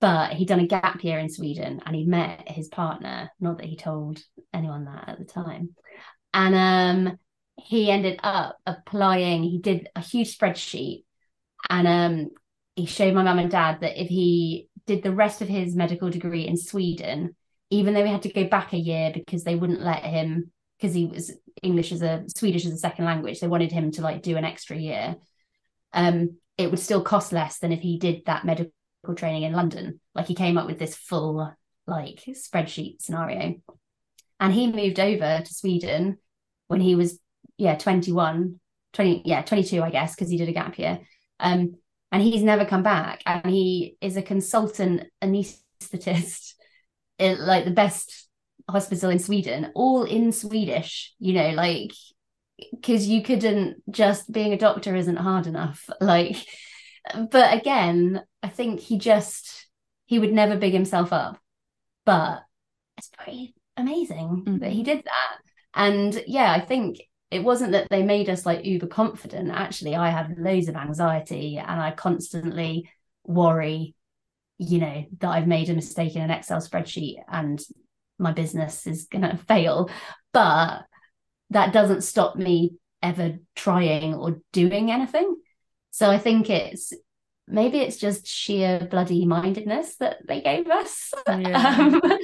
[0.00, 3.30] but he'd done a gap year in Sweden and he'd met his partner.
[3.40, 4.20] Not that he told
[4.52, 5.70] anyone that at the time.
[6.32, 6.54] And
[7.08, 7.18] um,
[7.56, 11.04] he ended up applying, he did a huge spreadsheet
[11.68, 12.28] and um,
[12.76, 16.10] he showed my mum and dad that if he did the rest of his medical
[16.10, 17.34] degree in Sweden,
[17.70, 20.94] even though he had to go back a year because they wouldn't let him, because
[20.94, 24.22] he was English as a Swedish as a second language, they wanted him to like
[24.22, 25.16] do an extra year.
[25.92, 28.72] Um, it would still cost less than if he did that medical
[29.16, 30.00] training in London.
[30.14, 31.52] Like he came up with this full
[31.86, 33.56] like spreadsheet scenario.
[34.40, 36.18] And he moved over to Sweden
[36.68, 37.18] when he was
[37.56, 38.60] yeah 21
[38.92, 41.00] 20 yeah 22 I guess because he did a gap year.
[41.40, 41.76] Um
[42.12, 43.22] and he's never come back.
[43.26, 46.54] And he is a consultant anaesthetist
[47.18, 48.27] like the best
[48.68, 51.92] hospital in Sweden, all in Swedish, you know, like
[52.72, 55.88] because you couldn't just being a doctor isn't hard enough.
[56.00, 56.36] Like,
[57.30, 59.66] but again, I think he just
[60.06, 61.38] he would never big himself up.
[62.04, 62.42] But
[62.96, 64.58] it's pretty amazing mm-hmm.
[64.58, 65.36] that he did that.
[65.74, 66.98] And yeah, I think
[67.30, 69.50] it wasn't that they made us like uber confident.
[69.50, 72.90] Actually, I had loads of anxiety and I constantly
[73.24, 73.94] worry,
[74.56, 77.60] you know, that I've made a mistake in an Excel spreadsheet and
[78.18, 79.90] my business is going to fail.
[80.32, 80.82] But
[81.50, 85.36] that doesn't stop me ever trying or doing anything.
[85.90, 86.92] So I think it's
[87.46, 91.12] maybe it's just sheer bloody mindedness that they gave us.
[91.26, 92.00] Yeah.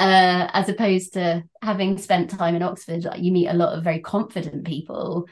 [0.00, 3.76] Um, uh, as opposed to having spent time in Oxford, like, you meet a lot
[3.76, 5.26] of very confident people.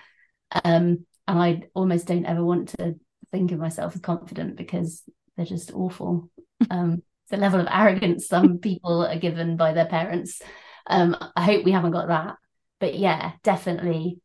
[0.62, 2.96] Um, and I almost don't ever want to
[3.30, 5.02] think of myself as confident because
[5.36, 6.30] they're just awful.
[6.70, 10.40] Um, the level of arrogance some people are given by their parents.
[10.86, 12.36] Um, I hope we haven't got that.
[12.80, 14.20] But yeah, definitely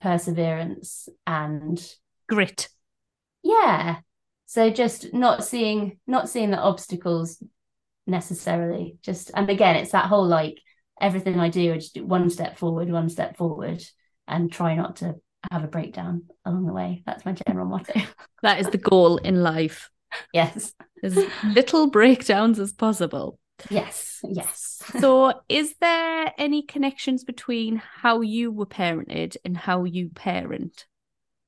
[0.00, 1.82] perseverance and
[2.28, 2.68] grit.
[3.42, 3.98] Yeah.
[4.46, 7.42] So just not seeing not seeing the obstacles
[8.06, 8.98] necessarily.
[9.02, 10.60] Just and again, it's that whole like
[11.00, 13.82] everything I do, I just do one step forward, one step forward,
[14.28, 15.16] and try not to
[15.50, 17.02] have a breakdown along the way.
[17.06, 18.00] That's my general motto.
[18.42, 19.90] That is the goal in life.
[20.32, 20.74] Yes.
[21.02, 23.38] As little breakdowns as possible.
[23.70, 24.82] Yes, yes.
[25.00, 30.86] so, is there any connections between how you were parented and how you parent?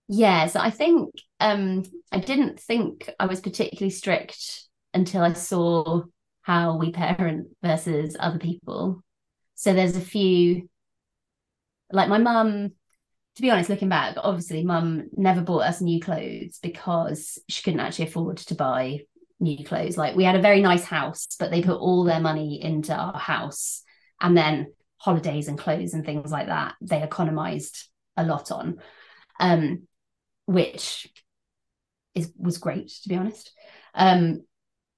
[0.09, 6.03] Yes, I think um, I didn't think I was particularly strict until I saw
[6.41, 9.03] how we parent versus other people.
[9.55, 10.69] So there's a few,
[11.93, 12.73] like my mum,
[13.39, 17.79] to be honest, looking back, obviously, mum never bought us new clothes because she couldn't
[17.79, 19.03] actually afford to buy
[19.39, 19.97] new clothes.
[19.97, 23.17] Like we had a very nice house, but they put all their money into our
[23.17, 23.85] house.
[24.21, 28.79] And then holidays and clothes and things like that, they economized a lot on,
[29.39, 29.87] um,
[30.47, 31.07] which
[32.17, 33.53] is was great, to be honest.
[33.95, 34.41] Um,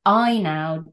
[0.07, 0.87] I now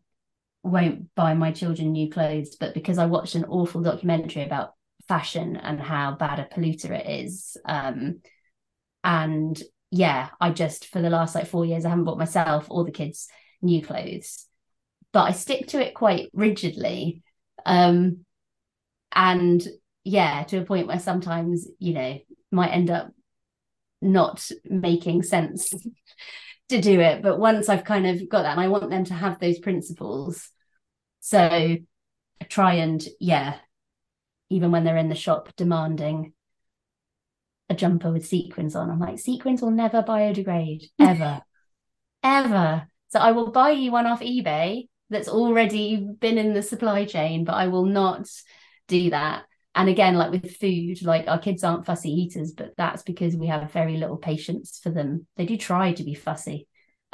[0.64, 4.74] won't buy my children new clothes, but because I watched an awful documentary about
[5.08, 7.58] fashion and how bad a polluter it is.
[7.66, 8.22] Um,
[9.04, 12.84] and yeah, I just for the last like four years, I haven't bought myself or
[12.84, 13.28] the kids
[13.62, 14.46] new clothes,
[15.14, 17.24] but I stick to it quite rigidly.
[17.66, 18.26] Um,
[19.14, 19.66] and
[20.04, 22.20] yeah, to a point where sometimes, you know,
[22.52, 23.12] might end up
[24.02, 25.74] not making sense
[26.70, 27.22] to do it.
[27.22, 30.50] But once I've kind of got that, and I want them to have those principles,
[31.20, 31.82] so I
[32.48, 33.58] try and, yeah,
[34.50, 36.34] even when they're in the shop demanding
[37.70, 41.42] a jumper with sequins on, I'm like, sequins will never biodegrade, ever,
[42.24, 42.88] ever.
[43.10, 47.44] So I will buy you one off eBay that's already been in the supply chain,
[47.44, 48.28] but I will not
[48.88, 49.44] do that.
[49.76, 53.48] And again, like with food, like our kids aren't fussy eaters, but that's because we
[53.48, 55.28] have very little patience for them.
[55.36, 56.68] They do try to be fussy.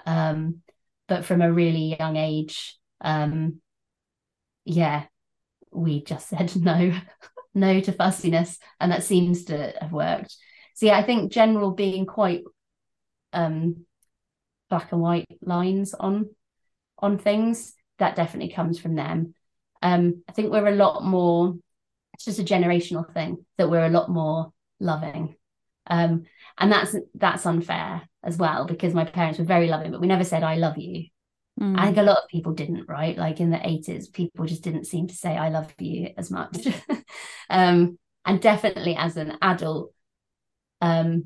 [0.05, 0.61] Um,
[1.07, 3.59] but from a really young age, um,
[4.65, 5.03] yeah,
[5.75, 6.93] we just said no,
[7.53, 10.35] no to fussiness, and that seems to have worked.
[10.75, 12.43] So yeah, I think general being quite
[13.31, 13.85] um
[14.69, 16.29] black and white lines on
[16.99, 19.35] on things that definitely comes from them.
[19.81, 21.55] Um, I think we're a lot more.
[22.13, 25.35] It's just a generational thing that we're a lot more loving,
[25.87, 26.23] um,
[26.57, 30.23] and that's that's unfair as well because my parents were very loving, but we never
[30.23, 31.07] said "I love you."
[31.59, 31.77] Mm.
[31.77, 33.17] I think a lot of people didn't, right?
[33.17, 36.67] Like in the 80s, people just didn't seem to say, I love you as much.
[37.49, 39.93] um, and definitely as an adult,
[40.81, 41.25] um,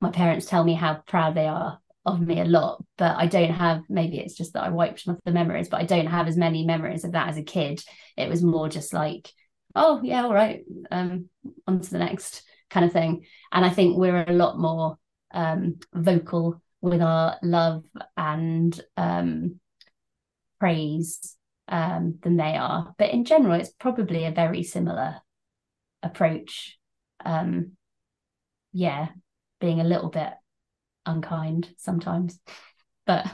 [0.00, 3.52] my parents tell me how proud they are of me a lot, but I don't
[3.52, 6.36] have, maybe it's just that I wiped off the memories, but I don't have as
[6.36, 7.82] many memories of that as a kid.
[8.16, 9.30] It was more just like,
[9.74, 11.28] oh, yeah, all right, um,
[11.66, 13.24] on to the next kind of thing.
[13.52, 14.98] And I think we're a lot more
[15.32, 17.84] um, vocal with our love
[18.16, 19.60] and um,
[20.60, 21.36] praise
[21.68, 22.92] um, than they are.
[22.98, 25.16] But in general, it's probably a very similar
[26.02, 26.76] approach.
[27.24, 27.72] Um,
[28.72, 29.08] yeah,
[29.60, 30.32] being a little bit
[31.06, 32.38] unkind sometimes,
[33.06, 33.26] but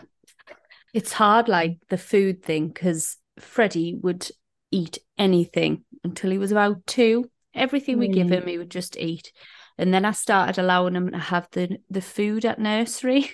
[0.94, 4.28] it's hard, like the food thing, because Freddie would
[4.70, 7.30] eat anything until he was about two.
[7.54, 8.08] Everything really?
[8.08, 9.32] we give him, he would just eat.
[9.78, 13.30] And then I started allowing them to have the the food at nursery.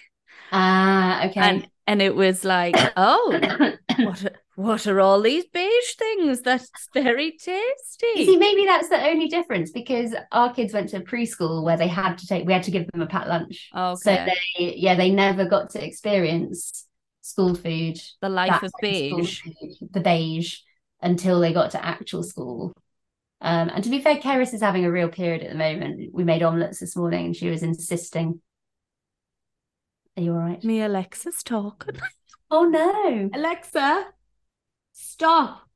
[0.53, 1.41] Ah, okay.
[1.41, 6.43] And and it was like, oh, what what are all these beige things?
[6.43, 8.07] That's very tasty.
[8.15, 11.89] You see, maybe that's the only difference because our kids went to preschool where they
[11.89, 13.69] had to take, we had to give them a packed lunch.
[13.75, 14.01] Okay.
[14.01, 14.11] So
[14.59, 16.87] they, yeah, they never got to experience
[17.21, 19.41] school food, the life of beige.
[19.43, 20.59] food, the beige,
[21.03, 22.73] until they got to actual school.
[23.41, 26.11] Um, and to be fair, Keris is having a real period at the moment.
[26.13, 28.41] We made omelets this morning and she was insisting.
[30.17, 30.63] Are you all right?
[30.65, 31.97] Me Alexa's talking.
[32.51, 33.31] Oh no.
[33.35, 34.07] Alexa,
[34.93, 35.69] stop.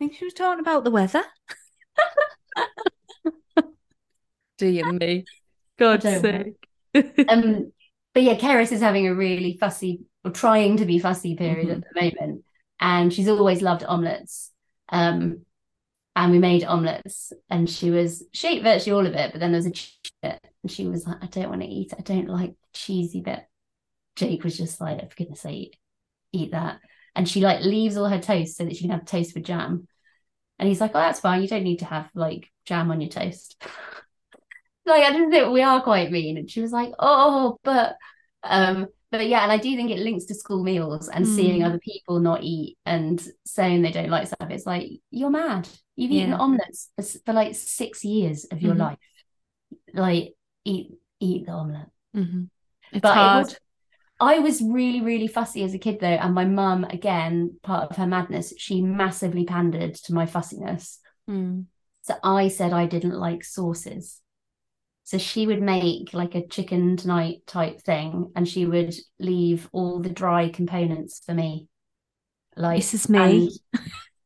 [0.00, 1.24] I think she was talking about the weather.
[4.58, 5.24] Dear me.
[5.78, 6.68] God's don't sake.
[7.28, 7.72] um,
[8.14, 11.80] but yeah, Keris is having a really fussy or trying to be fussy period Mm-hmm.
[11.80, 12.44] at the moment,
[12.80, 14.50] and she's always loved omelets.
[14.88, 15.42] Um,
[16.18, 19.52] and we made omelets, and she was she ate virtually all of it, but then
[19.52, 21.98] there was a cheese bit, and she was like, "I don't want to eat it.
[22.00, 23.44] I don't like cheesy bit."
[24.16, 25.78] Jake was just like, "For goodness sake,
[26.32, 26.80] eat that!"
[27.14, 29.86] And she like leaves all her toast so that she can have toast with jam.
[30.58, 31.40] And he's like, "Oh, that's fine.
[31.40, 33.62] You don't need to have like jam on your toast."
[34.86, 36.36] like I didn't think we are quite mean.
[36.36, 37.96] And she was like, oh, but
[38.42, 41.66] um, but yeah, and I do think it links to school meals and seeing Mm.
[41.66, 44.50] other people not eat and saying they don't like stuff.
[44.50, 45.68] It's like you're mad.
[45.96, 48.78] You've eaten omelets for, for like six years of your Mhm.
[48.78, 48.98] life.
[49.94, 51.88] Like eat eat the omelet.
[52.14, 52.48] Mhm.
[52.92, 53.44] It's But it hard.
[53.46, 53.58] was-
[54.20, 57.96] I was really, really fussy as a kid though, and my mum, again, part of
[57.96, 60.98] her madness, she massively pandered to my fussiness.
[61.30, 61.66] Mm.
[62.02, 64.20] So I said I didn't like sauces.
[65.08, 70.00] So she would make like a chicken tonight type thing, and she would leave all
[70.00, 71.66] the dry components for me.
[72.54, 73.48] Like This is me.
[73.72, 73.80] And,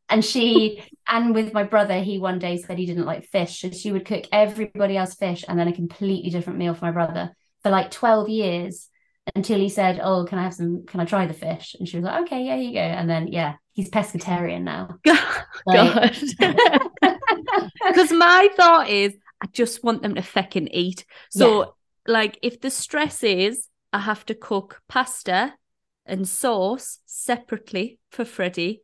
[0.09, 3.61] and she and with my brother, he one day said he didn't like fish.
[3.61, 6.91] So she would cook everybody else fish and then a completely different meal for my
[6.91, 7.31] brother
[7.63, 8.89] for like 12 years
[9.37, 11.77] until he said, Oh, can I have some can I try the fish?
[11.79, 12.81] And she was like, Okay, yeah, you go.
[12.81, 14.99] And then yeah, he's pescatarian now.
[15.65, 16.91] Like- God.
[17.87, 21.05] Because my thought is, I just want them to feckin' eat.
[21.31, 21.75] So,
[22.07, 25.55] like, if the stress is I have to cook pasta
[26.07, 28.83] and sauce separately for Freddie,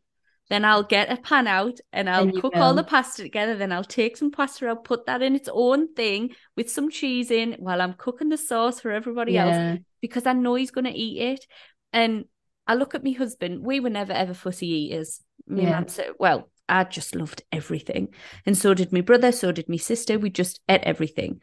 [0.51, 3.55] then I'll get a pan out and I'll cook all the pasta together.
[3.55, 7.31] Then I'll take some pasta out, put that in its own thing with some cheese
[7.31, 9.57] in while I'm cooking the sauce for everybody else
[10.01, 11.47] because I know he's going to eat it.
[11.93, 12.25] And
[12.67, 15.21] I look at my husband, we were never ever fussy eaters.
[15.47, 15.85] Me Yeah.
[16.19, 18.09] well, I just loved everything.
[18.47, 20.19] And so did my brother, so did my sister.
[20.19, 21.41] We just ate everything.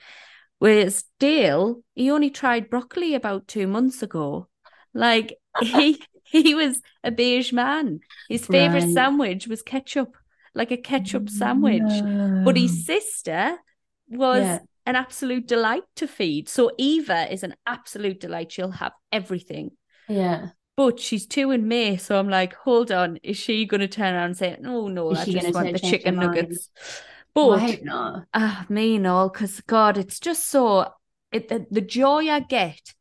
[0.59, 4.47] Whereas Dale, he only tried broccoli about two months ago.
[4.93, 7.99] Like he he was a beige man.
[8.29, 8.93] His favorite Right.
[8.93, 10.15] sandwich was ketchup,
[10.53, 11.81] like a ketchup sandwich.
[12.45, 12.85] But his mm.
[12.85, 13.57] sister
[14.09, 14.59] was Yeah.
[14.85, 16.49] an absolute delight to feed.
[16.49, 18.51] So Eva is an absolute delight.
[18.51, 19.71] She'll have everything.
[20.07, 20.49] Yeah.
[20.77, 24.13] But she's two in May, so I'm like, hold on, is she going to turn
[24.13, 26.69] around and say, "No, no, Is I just want the chicken nuggets"?
[27.33, 28.25] But I not.
[28.33, 30.91] ah, me and all, because God, it's just so
[31.31, 32.93] it the, the joy I get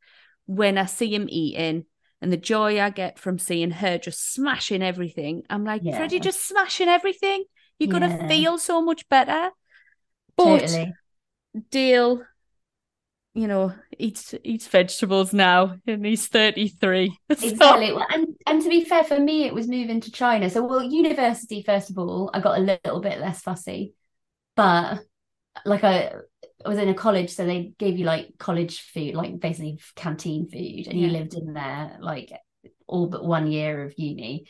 [0.47, 1.87] when I see him eating,
[2.21, 5.43] and the joy I get from seeing her just smashing everything.
[5.51, 5.97] I'm like, Yeah.
[5.97, 7.45] Freddie, just smashing everything.
[7.79, 9.51] You're gonna feel so much better.
[10.37, 10.95] But Totally.
[11.71, 12.23] Dale,
[13.35, 17.19] you know, eats eats vegetables now, and he's 33.
[17.37, 17.93] So- Exactly.
[17.93, 20.49] Well, and and to be fair, for me, it was moving to China.
[20.49, 23.95] So, well, university first of all, I got a little bit less fussy,
[24.57, 25.01] but
[25.65, 26.13] like I,
[26.65, 30.49] I was in a college, so they gave you like college food, like basically canteen
[30.49, 32.33] food, and you lived in there like
[32.87, 34.47] all but one year of uni.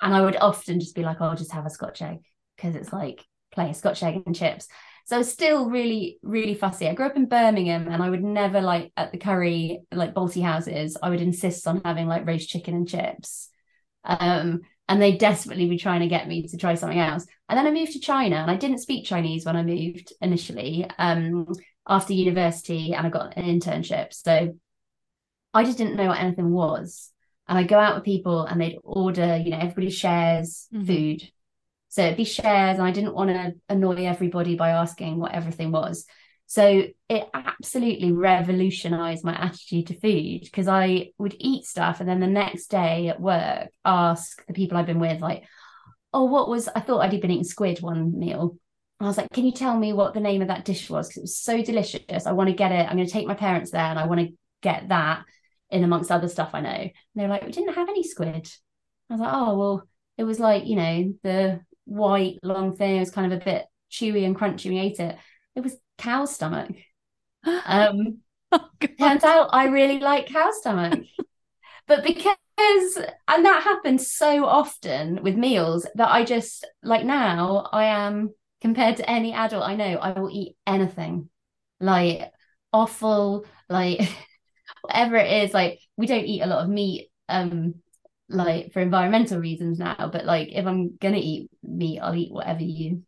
[0.00, 2.18] And I would often just be like, oh, I'll just have a Scotch egg
[2.56, 4.68] because it's like plain Scotch egg and chips.
[5.08, 6.86] So I was still really, really fussy.
[6.86, 10.42] I grew up in Birmingham and I would never like at the curry, like Balti
[10.42, 13.48] houses, I would insist on having like roast chicken and chips.
[14.04, 17.26] Um, and they desperately be trying to get me to try something else.
[17.48, 20.86] And then I moved to China and I didn't speak Chinese when I moved initially,
[20.98, 21.46] um,
[21.88, 24.12] after university and I got an internship.
[24.12, 24.58] So
[25.54, 27.10] I just didn't know what anything was.
[27.48, 30.86] And I go out with people and they'd order, you know, everybody shares Mhm.
[30.86, 31.32] food.
[31.88, 35.72] So it'd be shares, and I didn't want to annoy everybody by asking what everything
[35.72, 36.04] was.
[36.46, 42.20] So it absolutely revolutionized my attitude to food because I would eat stuff and then
[42.20, 45.44] the next day at work ask the people I've been with, like,
[46.14, 48.56] oh, what was I thought I'd been eating squid one meal.
[48.98, 51.08] I was like, can you tell me what the name of that dish was?
[51.08, 52.26] Because it was so delicious.
[52.26, 52.88] I want to get it.
[52.88, 55.24] I'm going to take my parents there and I want to get that
[55.70, 56.70] in amongst other stuff I know.
[56.70, 58.50] And they're like, we didn't have any squid.
[59.10, 62.96] I was like, oh, well, it was like, you know, the white long thing.
[62.96, 64.70] It was kind of a bit chewy and crunchy.
[64.70, 65.16] We ate it.
[65.54, 66.70] It was cow stomach.
[67.44, 68.18] Um,
[68.52, 68.68] Oh,
[68.98, 71.00] turns out I really like cow stomach.
[71.86, 72.36] but because
[73.28, 78.96] and that happens so often with meals that I just like now I am compared
[78.96, 81.28] to any adult I know, I will eat anything.
[81.80, 82.32] Like
[82.72, 84.00] offal, like
[84.82, 87.74] whatever it is, like we don't eat a lot of meat um
[88.28, 92.62] like for environmental reasons now, but like if I'm gonna eat meat, I'll eat whatever
[92.62, 93.02] you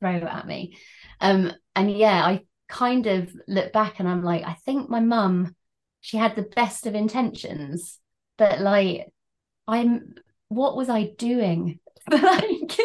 [0.00, 0.76] throw at me.
[1.20, 5.54] Um and yeah, I kind of look back and I'm like, I think my mum,
[6.00, 7.98] she had the best of intentions,
[8.36, 9.12] but like
[9.68, 10.14] I'm
[10.48, 11.78] what was I doing?
[12.10, 12.78] like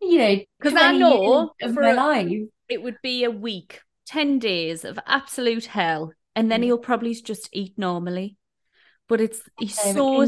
[0.00, 2.30] you know, because I know of my life.
[2.68, 6.12] It would be a week, 10 days of absolute hell.
[6.34, 6.64] And then mm.
[6.64, 8.36] he'll probably just eat normally.
[9.08, 10.26] But it's he's so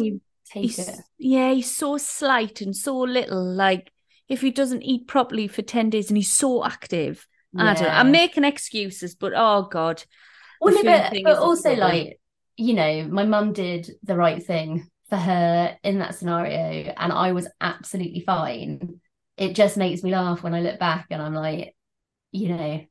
[0.53, 3.45] he's, yeah, he's so slight and so little.
[3.45, 3.93] Like
[4.29, 7.71] if he doesn't eat properly for 10 days and he's so active, yeah.
[7.71, 7.89] I don't know.
[7.91, 10.03] I'm making excuses, but oh God.
[10.61, 12.21] Well, no, but, but also like,
[12.57, 17.33] you know, my mum did the right thing for her in that scenario, and I
[17.33, 19.01] was absolutely fine.
[19.37, 21.75] It just makes me laugh when I look back and I'm like,
[22.31, 22.85] you know,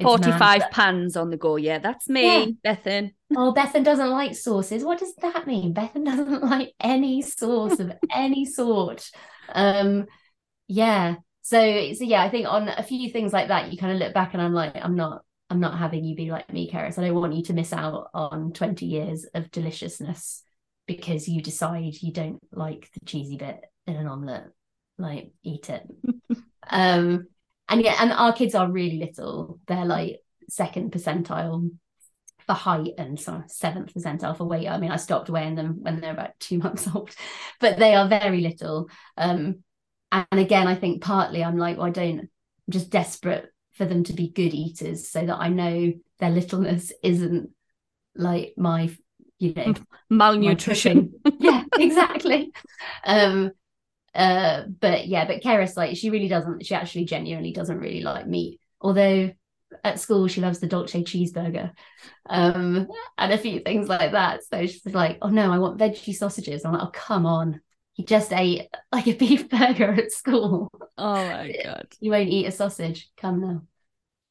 [0.00, 1.56] 45 pans on the go.
[1.56, 2.74] Yeah, that's me, yeah.
[2.74, 3.12] Bethan.
[3.36, 4.84] Oh, Bethan doesn't like sauces.
[4.84, 5.74] What does that mean?
[5.74, 9.10] Bethan doesn't like any sauce of any sort.
[9.48, 10.06] Um,
[10.66, 11.16] yeah.
[11.42, 11.58] So,
[11.94, 14.34] so yeah, I think on a few things like that, you kind of look back
[14.34, 16.98] and I'm like, I'm not, I'm not having you be like me, Keris.
[16.98, 20.42] I don't want you to miss out on 20 years of deliciousness
[20.86, 24.48] because you decide you don't like the cheesy bit in an omelette.
[24.98, 25.86] Like, eat it.
[26.70, 27.28] um,
[27.68, 29.60] and yeah, and our kids are really little.
[29.66, 31.70] They're like second percentile
[32.46, 34.68] for height and so seventh percentile for weight.
[34.68, 37.14] I mean, I stopped weighing them when they're about two months old,
[37.60, 38.88] but they are very little.
[39.16, 39.62] Um,
[40.10, 42.28] and again, I think partly I'm like, well, I don't, I'm
[42.70, 47.50] just desperate for them to be good eaters so that I know their littleness isn't
[48.16, 48.90] like my,
[49.38, 49.74] you know,
[50.10, 51.12] malnutrition.
[51.38, 52.50] yeah, exactly.
[53.04, 53.52] Um,
[54.14, 58.26] uh, but yeah, but Keris, like, she really doesn't, she actually genuinely doesn't really like
[58.26, 58.60] meat.
[58.80, 59.32] Although
[59.84, 61.72] at school she loves the Dolce cheeseburger
[62.28, 62.88] um,
[63.18, 64.42] and a few things like that.
[64.44, 66.64] So she's like, oh no, I want veggie sausages.
[66.64, 67.60] I'm like, oh, come on.
[67.96, 70.70] You just ate like a beef burger at school.
[70.96, 71.86] Oh my God.
[72.00, 73.10] you won't eat a sausage.
[73.16, 73.62] Come now.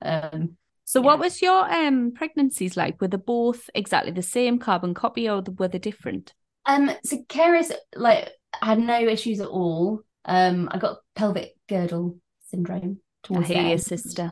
[0.02, 1.06] Um, so, yeah.
[1.06, 3.02] what was your um pregnancies like?
[3.02, 6.34] Were they both exactly the same carbon copy, or were they different?
[6.66, 8.30] Um, so Keris, like
[8.62, 10.02] I had no issues at all.
[10.26, 12.18] Um, I got pelvic girdle
[12.50, 14.32] syndrome towards I hear your sister.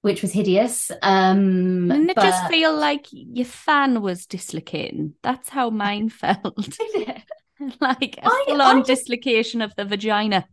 [0.00, 0.92] Which was hideous.
[1.02, 2.22] Um it but...
[2.22, 5.14] just feel like your fan was dislocating?
[5.22, 6.56] That's how mine felt.
[7.80, 10.46] like a full on dislocation of the vagina.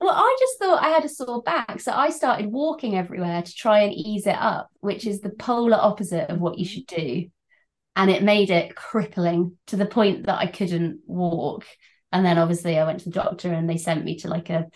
[0.00, 1.80] Well, I just thought I had a sore back.
[1.80, 5.76] So I started walking everywhere to try and ease it up, which is the polar
[5.76, 7.26] opposite of what you should do.
[7.96, 11.64] And it made it crippling to the point that I couldn't walk.
[12.12, 14.66] And then obviously I went to the doctor and they sent me to like a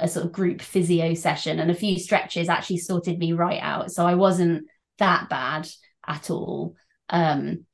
[0.00, 3.92] a sort of group physio session and a few stretches actually sorted me right out.
[3.92, 4.66] So I wasn't
[4.98, 5.68] that bad
[6.06, 6.74] at all.
[7.10, 7.66] Um,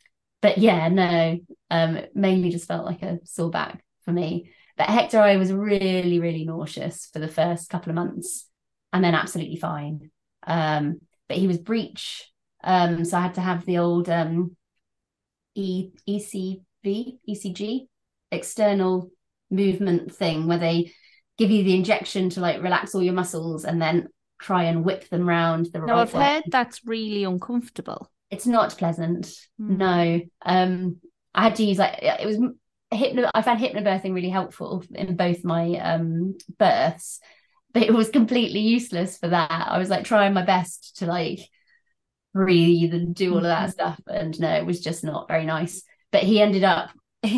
[0.43, 1.39] but yeah, no,
[1.71, 4.51] um, mainly just felt like a sore back for me.
[4.77, 8.49] But Hector, I was really, really nauseous for the first couple of months
[8.93, 10.11] and then absolutely fine.
[10.47, 12.31] Um, but he was breech.
[12.63, 14.57] Um, so I had to have the old um,
[15.55, 17.89] e- ECV, ECG,
[18.31, 19.11] external
[19.51, 20.93] movement thing where they
[21.39, 24.09] give you the injection to like relax all your muscles and then
[24.39, 26.25] try and whip them round the no, right I've way.
[26.25, 28.11] heard that's really uncomfortable.
[28.31, 29.27] It's not pleasant.
[29.61, 29.79] Mm.
[29.79, 30.21] No.
[30.45, 30.97] Um
[31.35, 32.39] I had to use like it was
[32.91, 37.21] hypno I found hypnobirthing really helpful in both my um births,
[37.73, 39.51] but it was completely useless for that.
[39.51, 41.41] I was like trying my best to like
[42.35, 43.73] breathe and do all of that mm-hmm.
[43.73, 45.83] stuff and no, it was just not very nice.
[46.13, 46.91] But he ended up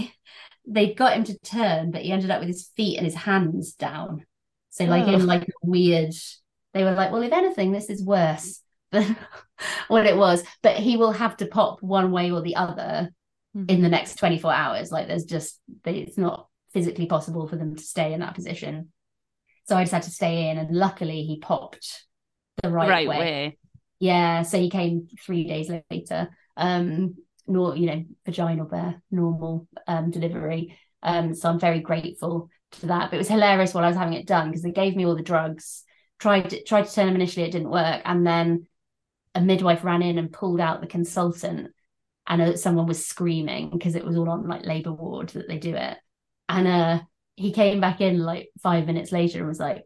[0.69, 3.73] they got him to turn, but he ended up with his feet and his hands
[3.73, 4.25] down.
[4.71, 5.13] So like oh.
[5.13, 6.15] in like a weird,
[6.75, 8.63] they were like, well, if anything, this is worse
[8.93, 9.17] than
[9.89, 10.45] what it was.
[10.63, 13.11] But he will have to pop one way or the other
[13.57, 13.65] mm-hmm.
[13.69, 14.93] in the next 24 hours.
[14.93, 18.93] Like there's just it's not physically possible for them to stay in that position.
[19.65, 22.07] So I just had to stay in, and luckily he popped
[22.63, 23.19] the right, right way.
[23.19, 23.59] way.
[24.01, 26.29] Yeah, so he came three days later.
[26.57, 27.17] Um,
[27.49, 30.79] nor you know vaginal birth normal um, delivery.
[31.03, 33.11] Um, so i'm very grateful to that.
[33.11, 35.17] But it was hilarious while i was having it done because they gave me all
[35.17, 35.85] the drugs
[36.19, 38.67] tried to, tried to turn them initially it didn't work and then
[39.35, 41.71] a midwife ran in and pulled out the consultant
[42.27, 45.59] and uh, someone was screaming because it was all on like labor ward that they
[45.59, 45.97] do it.
[46.49, 47.01] And uh
[47.37, 49.85] he came back in like five minutes later and was like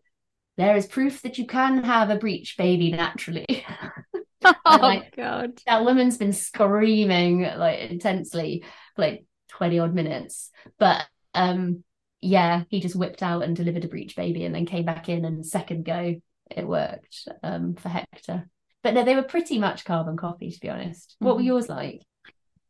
[0.57, 3.47] there is proof that you can have a breech baby naturally
[4.66, 5.61] Oh like, God.
[5.66, 8.64] that woman's been screaming like intensely
[8.97, 10.51] for like 20 odd minutes.
[10.78, 11.84] But um
[12.20, 15.24] yeah, he just whipped out and delivered a breech baby and then came back in
[15.24, 16.16] and second go
[16.51, 18.49] it worked um for Hector.
[18.82, 21.16] But no, they were pretty much carbon copy to be honest.
[21.20, 21.47] What were Mhm.
[21.47, 22.03] yours like?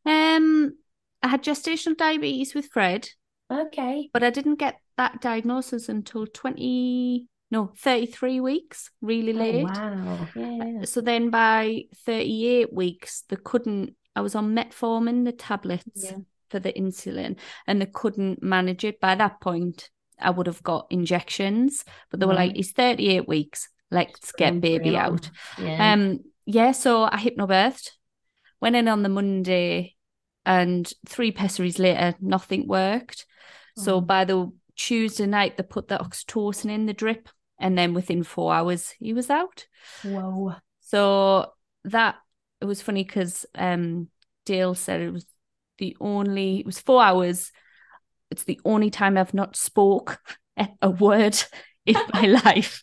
[0.05, 0.79] Um,
[1.23, 3.11] I had gestational diabetes with Fred,
[3.51, 4.11] Okay.
[4.13, 9.65] but I didn't get that diagnosis until 20, no, 33 weeks, really Oh, late.
[9.65, 10.27] wow.
[10.35, 10.85] Yeah.
[10.85, 16.17] So then by 38 weeks, they couldn't, I was on metformin, the tablets Yeah.
[16.49, 18.99] for the insulin, and they couldn't manage it.
[19.01, 22.57] By that point, I would have got injections, but they were like, Right.
[22.59, 25.31] it's 38 weeks, let's get baby out.
[25.59, 25.93] Yeah.
[25.93, 27.91] Um, yeah, so I hypnobirthed,
[28.61, 29.95] went in on the Monday,
[30.47, 33.27] and three pessaries later, nothing worked.
[33.77, 34.01] So Oh.
[34.01, 37.29] by the Tuesday night, they put the oxytocin in the drip,
[37.59, 39.67] and then within four hours, he was out.
[40.03, 40.55] Whoa.
[40.81, 41.53] So
[41.85, 42.17] that
[42.61, 44.09] it was funny because um,
[44.45, 45.27] Dale said it was
[45.79, 47.53] the only it was four hours.
[48.31, 50.21] It's the only time I've not spoke
[50.83, 51.37] a word
[51.87, 52.83] in my life.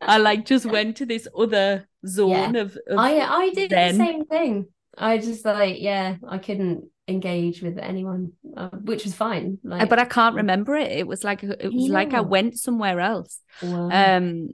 [0.00, 3.98] I like just went to this other zone of, of I I did Zen.
[3.98, 4.66] the same thing.
[4.96, 9.58] I just like yeah, I couldn't engage with anyone, uh, which was fine.
[9.64, 10.90] Uh, Like, but I can't remember it.
[10.92, 13.40] It was like it was like I went somewhere else.
[13.62, 13.90] wow.
[13.90, 14.50] Um,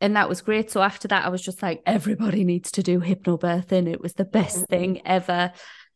[0.00, 0.70] and that was great.
[0.70, 3.88] So after that, I was just like, everybody needs to do hypnobirthing.
[3.90, 4.66] It was the best Yeah.
[4.66, 5.52] thing ever.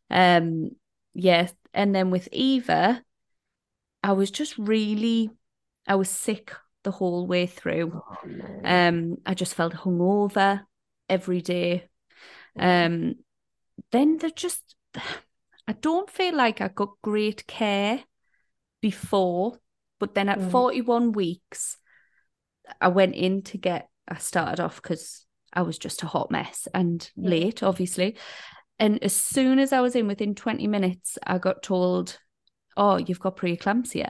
[0.09, 0.71] Um,
[1.13, 1.49] yeah.
[1.73, 3.03] And then with Eva,
[4.01, 5.29] I was just really,
[5.85, 7.91] I was sick the whole way through.
[7.93, 8.61] Oh, no.
[8.63, 10.61] Um, I just felt hungover
[11.07, 11.89] every day.
[12.55, 12.85] Yeah.
[12.85, 13.15] Um,
[13.91, 14.63] then there just,
[15.69, 18.03] I don't feel like I got great care
[18.81, 19.59] before,
[19.99, 20.51] but then at Right.
[20.51, 21.77] 41 weeks,
[22.81, 26.67] I went in to get, I started off because I was just a hot mess
[26.73, 27.29] and Yeah.
[27.29, 28.17] late, obviously.
[28.79, 32.17] And as soon as I was in within 20 minutes, I got told,
[32.75, 34.09] Oh, you've got preeclampsia.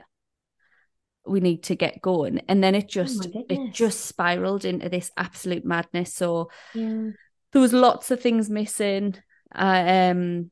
[1.26, 2.40] We need to get going.
[2.48, 3.76] And then it just, it Oh goodness.
[3.76, 6.14] just spiraled into this absolute madness.
[6.14, 7.10] So, yeah.
[7.52, 9.16] there was lots of things missing.
[9.52, 10.52] I, um,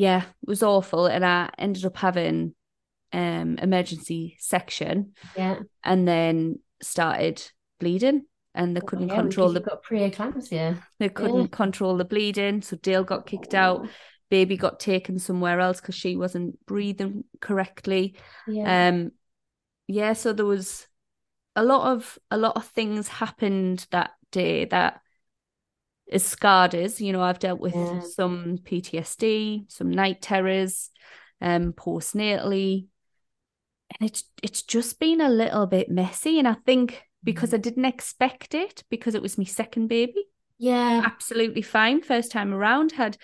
[0.00, 2.54] yeah, it was awful, and I ended up having
[3.12, 5.56] um emergency section, Yeah.
[5.82, 7.42] and then started
[7.78, 10.82] bleeding, and they couldn't Oh, Yeah, control the got preeclampsia.
[10.98, 13.88] they couldn't control the bleeding, so Dale got kicked out.
[14.30, 18.14] Baby got taken somewhere else because she wasn't breathing correctly.
[18.46, 18.88] Yeah.
[18.88, 19.10] Um,
[19.88, 20.86] yeah, so there was
[21.56, 25.00] a lot of a lot of things happened that day that
[26.10, 27.00] is scarred us.
[27.00, 28.00] You know, I've dealt with Yeah.
[28.00, 30.90] some PTSD, some night terrors,
[31.40, 32.86] um, postnatally,
[33.98, 36.38] and it's it's just been a little bit messy.
[36.38, 40.26] And I think because I didn't expect it, because it was my second baby,
[40.58, 41.02] yeah.
[41.04, 42.92] absolutely fine first time around.
[42.92, 43.16] Had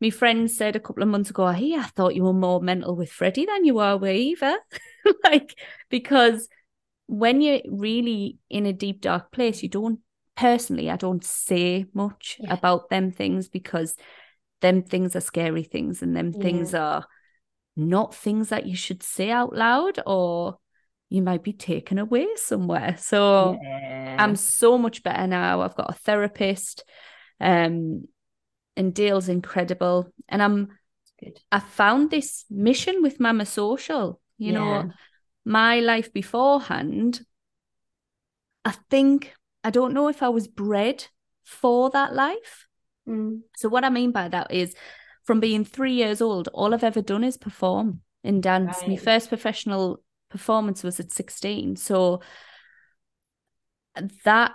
[0.00, 2.94] my friend said a couple of months ago, hey, I thought you were more mental
[2.94, 4.56] with Freddie than you are with Eva.
[5.24, 5.58] like,
[5.90, 6.48] because
[7.06, 10.00] when you're really in a deep, dark place, you don't,
[10.38, 12.54] personally, I don't say much Yeah.
[12.54, 13.96] about them things because
[14.60, 17.06] them things are scary things and them things are
[17.76, 20.58] not things that you should say out loud or
[21.08, 22.96] you might be taken away somewhere.
[22.98, 24.16] So, Yeah.
[24.18, 25.62] I'm so much better now.
[25.62, 26.84] I've got a therapist,
[27.40, 28.06] um,
[28.76, 30.12] and Dale's incredible.
[30.28, 30.78] And I'm
[31.20, 31.40] good.
[31.50, 34.20] I found this mission with Mamma Social.
[34.38, 34.58] You Yeah.
[34.58, 34.92] know,
[35.44, 37.24] my life beforehand,
[38.64, 39.34] I think
[39.68, 41.04] I don't know if I was bred
[41.44, 42.66] for that life.
[43.06, 43.40] Mm.
[43.54, 44.74] So what I mean by that is
[45.24, 48.78] from being three years old, all I've ever done is perform in dance.
[48.86, 51.76] My first professional performance was at 16.
[51.76, 52.22] So
[54.24, 54.52] that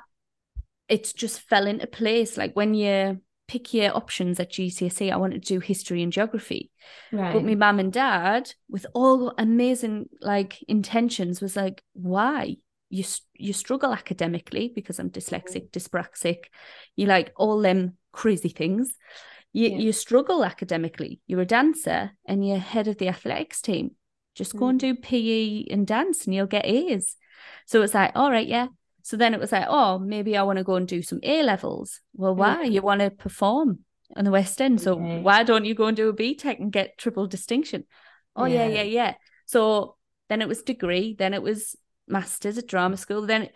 [0.89, 2.35] it's just fell into place.
[2.35, 6.71] Like when you pick your options at GCSE, I wanted to do history and geography.
[7.11, 7.33] Right.
[7.33, 12.55] But my mum and dad, with all amazing like intentions, was like, why?
[12.93, 15.35] You you struggle academically because I'm mm-hmm.
[15.35, 16.39] dyslexic, dyspraxic,
[16.95, 18.95] you like all them crazy things.
[19.51, 19.77] You Yeah.
[19.85, 21.19] you struggle academically.
[21.27, 23.95] You're a dancer and you're head of the athletics team.
[24.35, 25.01] Just go and mm-hmm.
[25.01, 27.17] do PE and dance and you'll get A's.
[27.65, 28.67] So it's like, all right, yeah.
[29.01, 31.43] So then it was like, oh, maybe I want to go and do some A
[31.43, 31.99] levels.
[32.13, 32.63] Well, why?
[32.63, 32.69] Yeah.
[32.69, 33.79] You want to perform
[34.15, 34.79] on the West End.
[34.79, 35.19] So Okay.
[35.19, 37.83] why don't you go and do a BTEC and get triple distinction?
[38.35, 38.81] Oh, yeah, Yeah.
[38.81, 39.13] yeah, yeah.
[39.45, 39.97] So
[40.29, 41.75] then it was degree, then it was
[42.07, 43.25] masters at drama school.
[43.25, 43.49] Then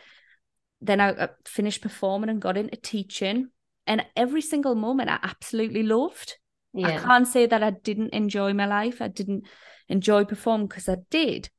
[0.79, 3.49] then I finished performing and got into teaching.
[3.85, 6.37] And every single moment I absolutely loved.
[6.75, 9.01] I can't say that I didn't enjoy my life.
[9.01, 9.45] I didn't
[9.89, 11.49] enjoy performing because I did.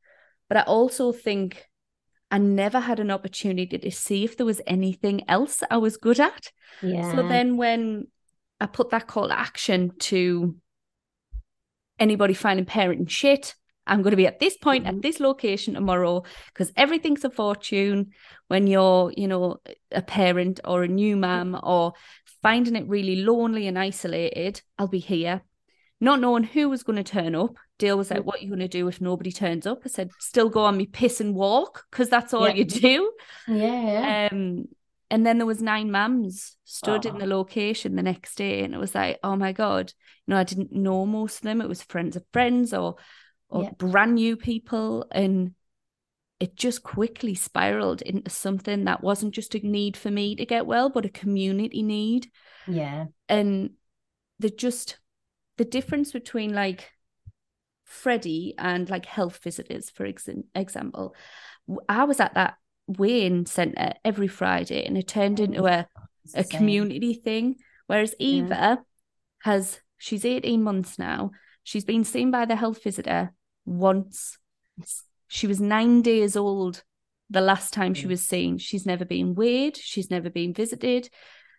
[0.49, 1.64] But I also think
[2.30, 6.20] I never had an opportunity to see if there was anything else I was good
[6.20, 6.53] at.
[6.82, 7.11] Yeah.
[7.16, 8.07] So then when
[8.61, 10.57] I put that call to action to
[11.99, 13.55] anybody finding parenting shit.
[13.89, 14.97] I'm going to be at this point Mm-hmm.
[14.97, 16.22] at this location tomorrow
[16.53, 18.11] because everything's a fortune
[18.49, 19.57] when you're, you know,
[19.93, 21.95] a parent or a new mum or
[22.43, 24.62] finding it really lonely and isolated.
[24.78, 25.43] I'll be here.
[26.01, 27.57] Not knowing who was going to turn up.
[27.78, 28.24] Dale was like, Mm.
[28.24, 29.80] What are you going to do if nobody turns up?
[29.84, 32.55] I said, Still go on me piss and walk because that's all Yeah.
[32.55, 33.12] you do.
[33.49, 34.28] Yeah.
[34.30, 34.66] Um,
[35.11, 38.78] and then there was nine mums stood in the location the next day, and it
[38.78, 39.93] was like, oh my god,
[40.26, 41.62] you know, I didn't know most of them.
[41.62, 42.97] It was friends of friends or
[43.49, 43.70] or Yeah.
[43.70, 45.55] brand new people, and
[46.40, 50.66] it just quickly spiraled into something that wasn't just a need for me to get
[50.66, 52.30] well, but a community need.
[52.66, 53.07] yeah.
[53.28, 53.70] And
[54.38, 54.99] the just
[55.57, 56.92] the difference between like
[57.84, 61.14] Freddie and like health visitors, for ex- example,
[61.88, 62.55] i was at that
[62.86, 65.86] weighing centre every Friday, and it turned into a
[66.34, 67.57] a community thing.
[67.86, 68.26] Whereas Yeah.
[68.44, 68.84] Eva
[69.40, 71.30] has, she's 18 months now.
[71.64, 73.32] She's been seen by the health visitor
[73.69, 74.39] once.
[75.29, 76.83] She was nine days old
[77.31, 78.59] the last time she was seen.
[78.59, 79.77] She's never been weighed.
[79.77, 81.11] She's never been visited.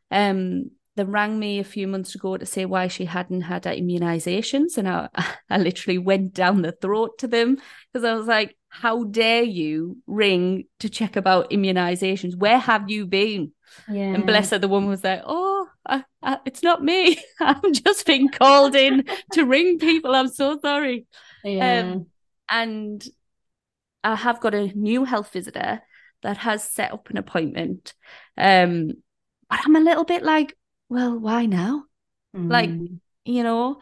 [0.09, 3.71] Um, they rang me a few months ago to say why she hadn't had her
[3.71, 5.07] immunizations, and I,
[5.49, 7.57] I literally went down the throat to them
[7.93, 12.35] because I was like, "How dare you ring to check about immunizations?
[12.35, 13.53] Where have you been?"
[13.87, 14.13] Yeah.
[14.13, 17.17] And bless her, the woman was like, "Oh, I, I, it's not me.
[17.39, 20.15] I'm just being called in to ring people.
[20.15, 21.05] I'm so sorry."
[21.43, 21.81] Yeah.
[21.81, 22.07] Um,
[22.49, 23.03] and
[24.03, 25.81] I have got a new health visitor
[26.23, 27.93] that has set up an appointment.
[28.37, 28.93] Um,
[29.49, 30.55] but I'm a little bit like,
[30.89, 31.85] well, why now?
[32.33, 32.99] like, Mm.
[33.25, 33.81] You know?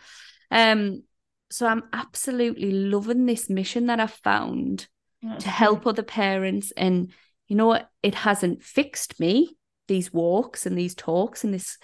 [0.52, 1.04] Um,
[1.50, 4.88] so I'm absolutely loving this mission that I've found
[5.22, 6.72] That's to help other parents.
[6.76, 7.12] And
[7.48, 7.90] you know what?
[8.04, 11.78] It hasn't fixed me, these walks and these talks and this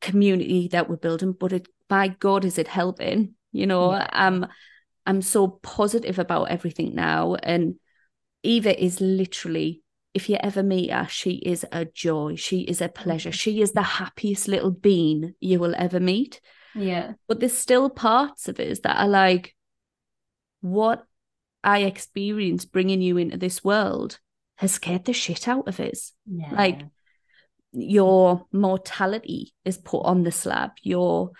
[0.00, 3.34] community that we're building, but it by God is it helping.
[3.52, 4.08] You know, Yeah.
[4.12, 4.46] I'm
[5.06, 7.36] I'm so positive about everything now.
[7.36, 7.76] And
[8.42, 9.82] Eva is literally,
[10.14, 12.36] if you ever meet her, she is a joy.
[12.36, 13.30] She is a pleasure.
[13.30, 13.36] Mm-hmm.
[13.36, 16.40] She is the happiest little being you will ever meet.
[16.74, 17.12] Yeah.
[17.28, 19.54] But there's still parts of us that are like,
[20.60, 21.04] what
[21.62, 24.18] I experienced bringing you into this world
[24.56, 26.12] has scared the shit out of us.
[26.26, 26.50] Yeah.
[26.52, 26.82] Like,
[27.72, 30.70] your mortality is put on the slab.
[30.82, 31.32] Your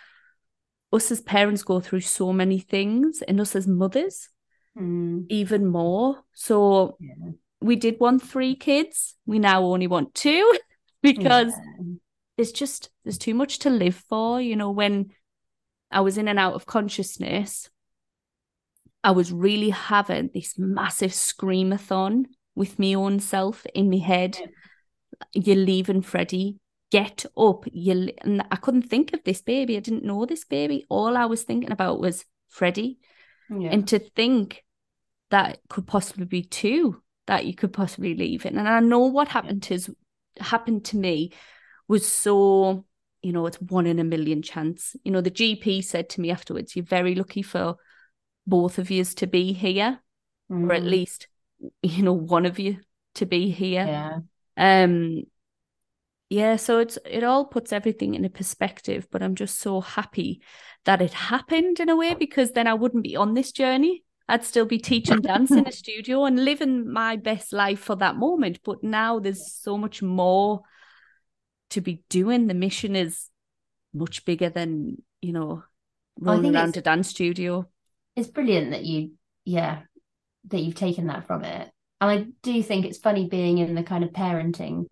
[0.97, 4.29] us as parents go through so many things, and us as mothers
[4.77, 5.25] Mm.
[5.31, 6.23] even more.
[6.35, 7.15] So Yeah.
[7.61, 9.15] we did want three kids.
[9.25, 10.59] We now only want two
[11.03, 11.85] because Yeah.
[12.37, 14.41] there's just there's too much to live for.
[14.41, 15.13] You know, when
[15.91, 17.71] I was in and out of consciousness,
[19.03, 24.37] I was really having this massive screamathon with my own self in my head.
[25.33, 26.59] You're leaving Freddie.
[26.91, 27.65] Get up.
[27.73, 29.77] You and I couldn't think of this baby.
[29.77, 30.85] I didn't know this baby.
[30.89, 32.99] All I was thinking about was Freddie.
[33.51, 33.71] Yeah.
[33.71, 34.65] And to think
[35.31, 38.57] that could possibly be two that you could possibly leave in.
[38.57, 39.81] And I know what happened to
[40.39, 41.33] happened to me
[41.89, 42.85] was so,
[43.23, 44.95] you know, it's one in a million chance.
[45.03, 47.77] You know, the GP said to me afterwards, you're very lucky for
[48.47, 49.99] both of yous to be here,
[50.49, 50.91] or at Mm.
[50.91, 51.27] least,
[51.83, 52.79] you know, one of you
[53.15, 53.85] to be here.
[54.57, 54.85] Yeah.
[54.85, 55.23] Um
[56.29, 60.43] yeah, so it's it all puts everything in a perspective, but I'm just so happy
[60.85, 64.05] that it happened in a way because then I wouldn't be on this journey.
[64.29, 68.17] I'd still be teaching dance in a studio and living my best life for that
[68.17, 68.59] moment.
[68.65, 70.63] But now there's so much more
[71.71, 72.49] to be doing.
[72.49, 73.29] The mission is
[73.95, 75.63] much bigger than, you know,
[76.19, 77.69] rolling around a dance studio.
[78.17, 79.13] It's brilliant that you,
[79.45, 79.83] yeah,
[80.49, 81.71] that you've taken that from it.
[82.01, 84.87] And I do think it's funny being in the kind of parenting,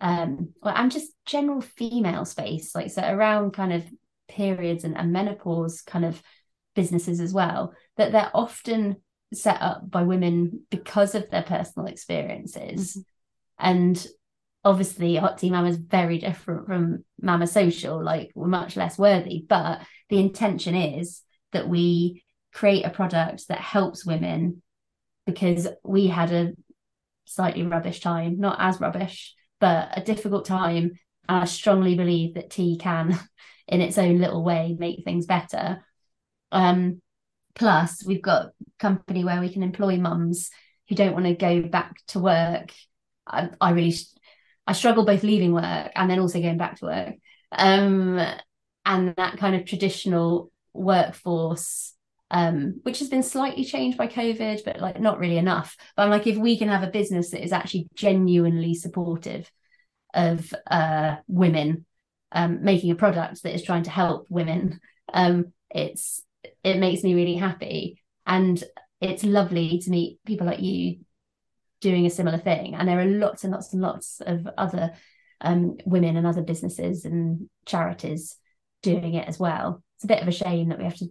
[0.00, 3.84] um, well, and just general female space, like so around kind of
[4.28, 6.22] periods and, and menopause kind of
[6.74, 8.96] businesses as well, that they're often
[9.32, 12.96] set up by women because of their personal experiences.
[12.96, 13.04] Mhm.
[13.58, 14.06] And
[14.64, 19.44] obviously, Hot Tea Mama is very different from Mamma Social, like we're much less worthy,
[19.48, 21.22] but the intention is
[21.52, 24.62] that we create a product that helps women
[25.26, 26.52] because we had a
[27.24, 30.92] slightly rubbish time, not as rubbish, but a difficult time.
[31.28, 33.18] And I strongly believe that tea can,
[33.68, 35.84] in its own little way, make things better.
[36.50, 37.00] Um,
[37.54, 40.50] plus, we've got company where we can employ mums
[40.88, 42.72] who don't want to go back to work.
[43.26, 43.94] I, I really,
[44.66, 47.14] I struggle both leaving work and then also going back to work.
[47.52, 48.20] Um,
[48.84, 51.94] and that kind of traditional workforce
[52.30, 55.76] um, which has been slightly changed by COVID, but like not really enough.
[55.96, 59.50] But I'm like, if we can have a business that is actually genuinely supportive
[60.14, 61.86] of uh, women
[62.32, 64.80] um, making a product that is trying to help women.
[65.12, 66.22] Um, it's
[66.62, 68.62] it makes me really happy, and
[69.00, 71.00] it's lovely to meet people like you
[71.80, 72.74] doing a similar thing.
[72.74, 74.92] And there are lots and lots and lots of other
[75.40, 78.36] um, women and other businesses and charities
[78.82, 79.82] doing it as well.
[79.96, 81.08] It's a bit of a shame that we have to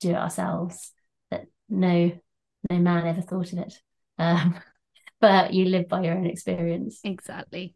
[0.00, 0.92] do it ourselves.
[1.30, 2.12] That no
[2.70, 3.74] no man ever thought of it.
[4.18, 4.58] Um,
[5.20, 7.00] but you live by your own experience.
[7.04, 7.74] Exactly.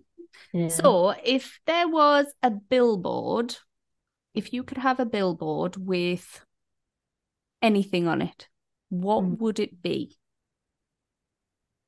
[0.53, 0.69] Yeah.
[0.69, 3.57] So, if there was a billboard,
[4.35, 6.45] if you could have a billboard with
[7.63, 8.49] anything on it,
[8.89, 9.39] what mm.
[9.39, 10.17] would it be?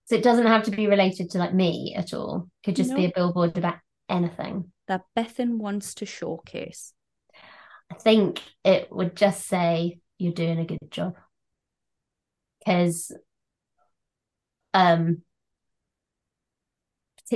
[0.07, 2.49] So it doesn't have to be related to like me at all.
[2.63, 2.99] It could just nope.
[2.99, 3.77] be a billboard about
[4.09, 6.93] anything that Bethan wants to showcase.
[7.91, 11.17] I think it would just say you're doing a good job.
[12.61, 13.13] Because
[14.75, 15.23] um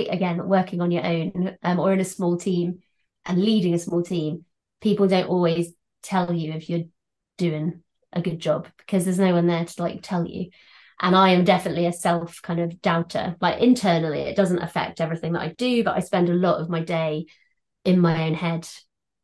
[0.05, 2.79] again working on your own um, or in a small team
[3.25, 4.45] and leading a small team
[4.79, 5.73] people don't always
[6.03, 6.83] tell you if you're
[7.37, 7.81] doing
[8.13, 10.49] a good job because there's no one there to like tell you
[11.01, 15.33] and i am definitely a self kind of doubter like internally it doesn't affect everything
[15.33, 17.25] that i do but i spend a lot of my day
[17.83, 18.67] in my own head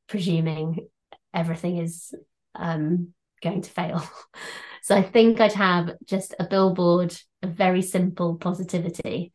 [0.07, 0.87] presuming
[1.33, 2.13] everything is
[2.55, 3.13] um,
[3.43, 4.03] going to fail
[4.81, 9.31] so i think i'd have just a billboard of very simple positivity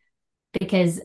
[0.59, 1.01] because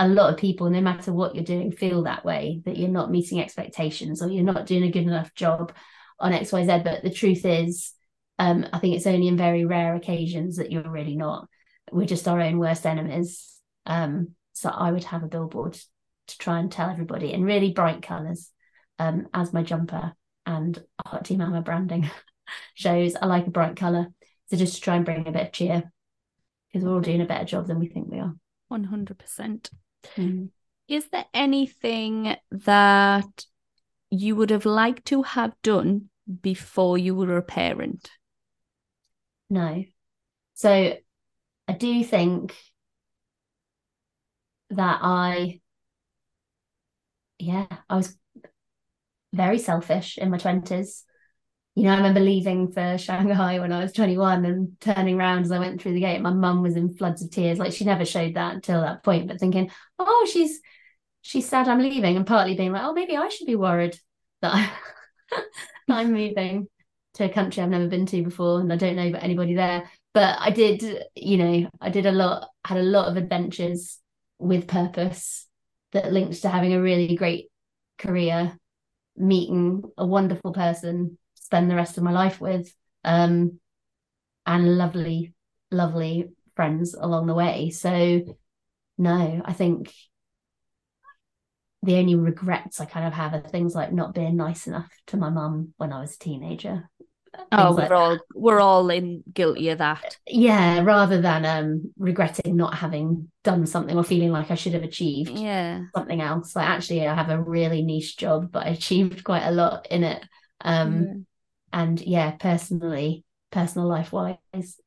[0.00, 3.10] a lot of people, no matter what you're doing, feel that way that you're not
[3.10, 5.72] meeting expectations or you're not doing a good enough job
[6.18, 6.82] on XYZ.
[6.82, 7.92] But the truth is,
[8.38, 11.48] um, I think it's only in very rare occasions that you're really not.
[11.92, 13.46] We're just our own worst enemies.
[13.84, 18.00] Um, so I would have a billboard to try and tell everybody in really bright
[18.00, 18.50] colours
[18.98, 20.14] um, as my jumper
[20.46, 22.10] and Hot Tea Mama branding
[22.74, 23.16] shows.
[23.20, 24.08] I like a bright colour.
[24.46, 25.92] So just to try and bring a bit of cheer
[26.72, 28.34] because we're all doing a better job than we think we are.
[28.70, 29.70] 100%.
[30.16, 30.48] Mm.
[30.88, 33.44] Is there anything that
[34.10, 36.10] you would have liked to have done
[36.42, 38.10] before you were a parent?
[39.48, 39.84] No.
[40.54, 40.96] So
[41.68, 42.56] I do think
[44.70, 45.60] that I,
[47.38, 48.16] yeah, I was
[49.32, 51.02] very selfish in my 20s
[51.80, 55.50] you know, I remember leaving for Shanghai when I was 21 and turning around as
[55.50, 56.20] I went through the gate.
[56.20, 57.58] My mum was in floods of tears.
[57.58, 60.60] Like she never showed that until that point, but thinking, oh, she's
[61.22, 63.98] she's sad I'm leaving, and partly being like, oh, maybe I should be worried
[64.42, 64.70] that, I,
[65.88, 66.68] that I'm moving
[67.14, 69.90] to a country I've never been to before and I don't know about anybody there.
[70.12, 74.00] But I did, you know, I did a lot, had a lot of adventures
[74.38, 75.46] with purpose
[75.92, 77.50] that linked to having a really great
[77.96, 78.54] career,
[79.16, 81.16] meeting a wonderful person
[81.50, 82.72] spend the rest of my life with
[83.04, 83.58] um,
[84.46, 85.34] and lovely
[85.70, 87.70] lovely friends along the way.
[87.70, 88.36] So
[89.00, 89.92] no i think
[91.82, 95.16] the only regrets i kind of have are things like not being nice enough to
[95.16, 96.88] my mum when i was a teenager.
[97.52, 100.18] Oh we're all we're all in guilty of that.
[100.26, 104.82] Yeah rather than um regretting not having done something or feeling like i should have
[104.82, 105.82] achieved yeah.
[105.94, 106.54] something else.
[106.54, 110.04] Like actually i have a really niche job but i achieved quite a lot in
[110.04, 110.22] it.
[110.60, 111.24] Um
[111.72, 114.80] and yeah personally personal life wise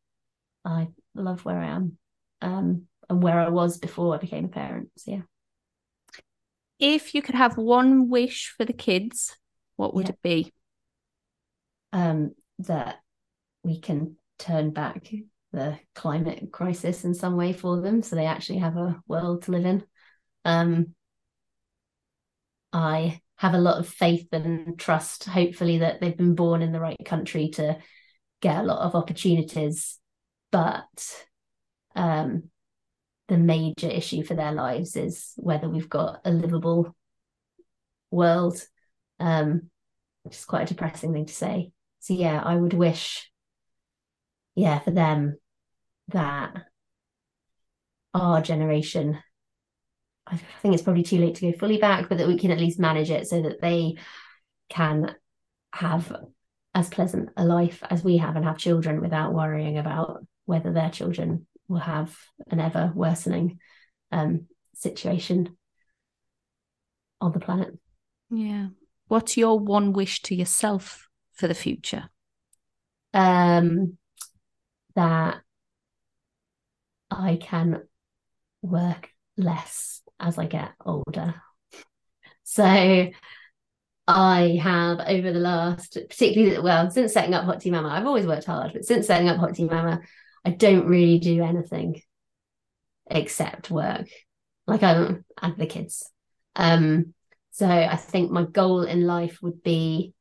[0.65, 1.97] i love where i am
[2.41, 4.89] um and where i was before i became a parent.
[4.97, 5.21] So yeah.
[6.79, 9.37] If you could have one wish for the kids
[9.75, 10.11] what would yeah.
[10.11, 10.53] it be?
[11.91, 12.99] Um that
[13.63, 15.09] we can turn back
[15.51, 19.51] the climate crisis in some way for them so they actually have a world to
[19.51, 19.83] live in.
[20.45, 20.95] Um
[22.73, 26.79] i have a lot of faith and trust, hopefully, that they've been born in the
[26.79, 27.77] right country to
[28.41, 29.99] get a lot of opportunities.
[30.49, 31.25] But
[31.93, 32.43] um,
[33.27, 36.95] the major issue for their lives is whether we've got a livable
[38.11, 38.65] world,
[39.19, 39.69] um,
[40.21, 41.73] which is quite a depressing thing to say.
[41.99, 43.29] So, yeah, I would wish,
[44.55, 45.37] yeah, for them
[46.13, 46.55] that
[48.13, 49.19] our generation
[50.25, 52.59] I think it's probably too late to go fully back, but that we can at
[52.59, 53.95] least manage it so that they
[54.69, 55.15] can
[55.73, 56.15] have
[56.73, 60.89] as pleasant a life as we have and have children without worrying about whether their
[60.89, 62.15] children will have
[62.49, 63.59] an ever worsening
[64.11, 65.57] um, situation
[67.21, 67.77] on the planet.
[68.29, 68.67] Yeah.
[69.07, 72.09] What's your one wish to yourself for the future?
[73.13, 73.97] Um,
[74.95, 75.41] that
[77.11, 77.83] I can
[78.61, 81.35] work less as I get older.
[82.43, 82.63] So
[84.07, 88.25] I have over the last, particularly well, since setting up Hot Tea Mama, I've always
[88.25, 89.99] worked hard, but since setting up Hot Tea Mama,
[90.45, 92.01] I don't really do anything
[93.09, 94.07] except work.
[94.65, 96.09] Like I'm and the kids.
[96.55, 97.13] Um,
[97.51, 100.13] So I think my goal in life would be,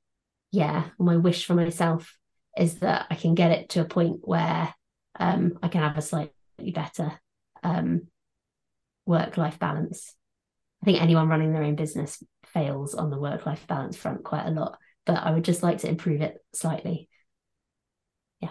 [0.51, 2.19] yeah, my wish for myself
[2.59, 4.75] is that I can get it to a point where
[5.19, 7.19] um, I can have a slightly better
[7.63, 8.09] um,
[9.07, 10.15] work life balance.
[10.83, 14.47] I think anyone running their own business fails on the work life balance front quite
[14.47, 17.09] a lot, but I would just like to improve it slightly.
[18.41, 18.51] Yeah.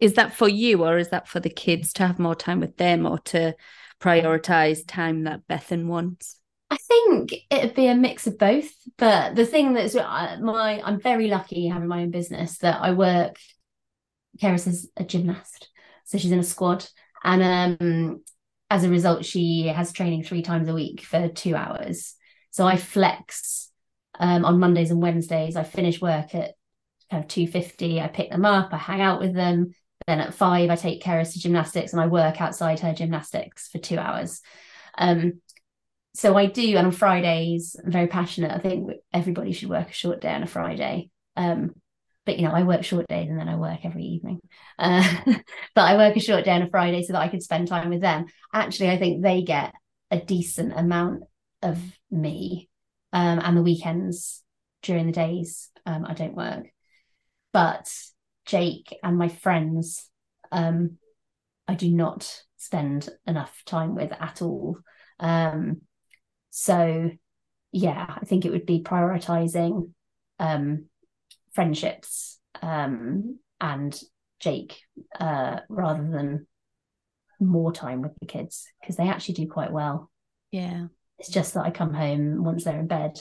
[0.00, 2.76] Is that for you or is that for the kids to have more time with
[2.76, 3.54] them or to
[4.00, 6.40] prioritize time that Bethan wants?
[6.70, 8.70] I think it'd be a mix of both.
[8.96, 12.92] But the thing that's uh, my, I'm very lucky having my own business that I
[12.92, 13.36] work.
[14.42, 15.68] Keris is a gymnast,
[16.04, 16.84] so she's in a squad,
[17.22, 18.24] and um,
[18.70, 22.14] as a result, she has training three times a week for two hours.
[22.50, 23.70] So I flex
[24.18, 25.56] um, on Mondays and Wednesdays.
[25.56, 26.54] I finish work at
[27.10, 28.00] kind of two fifty.
[28.00, 28.72] I pick them up.
[28.72, 29.74] I hang out with them.
[30.06, 33.78] Then at five, I take Keris to gymnastics and I work outside her gymnastics for
[33.78, 34.40] two hours.
[34.98, 35.40] Um,
[36.14, 38.52] so I do, and on Fridays, I'm very passionate.
[38.52, 41.10] I think everybody should work a short day on a Friday.
[41.36, 41.74] Um,
[42.24, 44.40] but you know, I work short days and then I work every evening.
[44.78, 45.02] Uh,
[45.74, 47.90] but I work a short day on a Friday so that I can spend time
[47.90, 48.26] with them.
[48.52, 49.74] Actually, I think they get
[50.10, 51.24] a decent amount
[51.62, 51.78] of
[52.10, 52.68] me,
[53.12, 54.42] um, and the weekends
[54.82, 56.66] during the days um, I don't work.
[57.52, 57.92] But
[58.46, 60.10] Jake and my friends,
[60.52, 60.98] um,
[61.66, 64.78] I do not spend enough time with at all.
[65.20, 65.82] Um,
[66.50, 67.10] so,
[67.72, 69.90] yeah, I think it would be prioritizing
[70.38, 70.86] um,
[71.54, 73.98] friendships um, and
[74.40, 74.80] Jake
[75.18, 76.46] uh, rather than
[77.40, 80.10] more time with the kids because they actually do quite well.
[80.50, 80.86] Yeah.
[81.18, 83.20] It's just that I come home once they're in bed.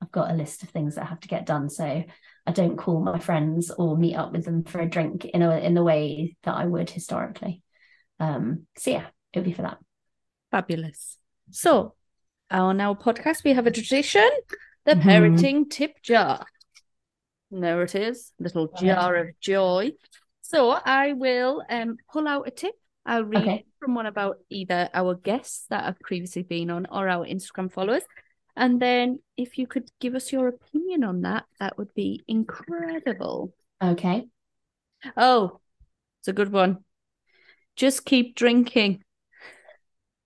[0.00, 1.70] I've got a list of things that have to get done.
[1.70, 2.04] So
[2.46, 5.56] I don't call my friends or meet up with them for a drink in a
[5.58, 7.62] in the way that I would historically.
[8.18, 9.78] Um, so yeah, it would be for that.
[10.50, 11.18] Fabulous.
[11.50, 11.94] So
[12.50, 14.28] on our podcast, we have a tradition
[14.84, 15.08] the mm-hmm.
[15.08, 16.44] parenting tip jar.
[17.60, 19.92] There it is, little jar of joy.
[20.40, 22.74] So I will um, pull out a tip.
[23.04, 23.64] I'll read okay.
[23.78, 28.04] from one about either our guests that have previously been on or our Instagram followers.
[28.56, 33.54] And then if you could give us your opinion on that, that would be incredible.
[33.82, 34.26] Okay.
[35.16, 35.60] Oh,
[36.20, 36.84] it's a good one.
[37.76, 39.02] Just keep drinking.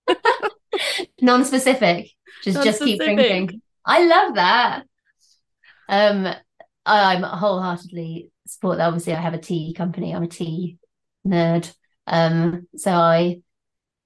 [1.21, 2.11] non-specific
[2.43, 4.83] just just keep drinking i love that
[5.89, 6.33] um
[6.87, 10.77] i'm wholeheartedly support that obviously i have a tea company i'm a tea
[11.25, 11.71] nerd
[12.07, 13.37] um so i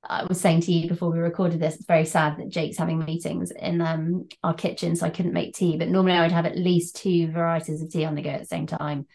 [0.03, 2.99] I was saying to you before we recorded this, it's very sad that Jake's having
[2.99, 5.77] meetings in um, our kitchen, so I couldn't make tea.
[5.77, 8.39] But normally I would have at least two varieties of tea on the go at
[8.39, 9.05] the same time.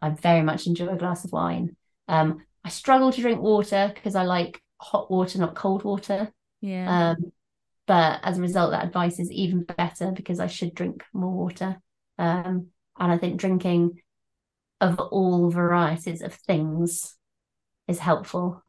[0.00, 1.76] I very much enjoy a glass of wine.
[2.08, 6.32] Um, I struggle to drink water because I like hot water, not cold water.
[6.60, 7.10] Yeah.
[7.10, 7.32] Um,
[7.86, 11.80] but as a result, that advice is even better because I should drink more water.
[12.18, 12.68] Um,
[12.98, 14.00] and I think drinking
[14.80, 17.16] of all varieties of things
[17.88, 18.62] is helpful.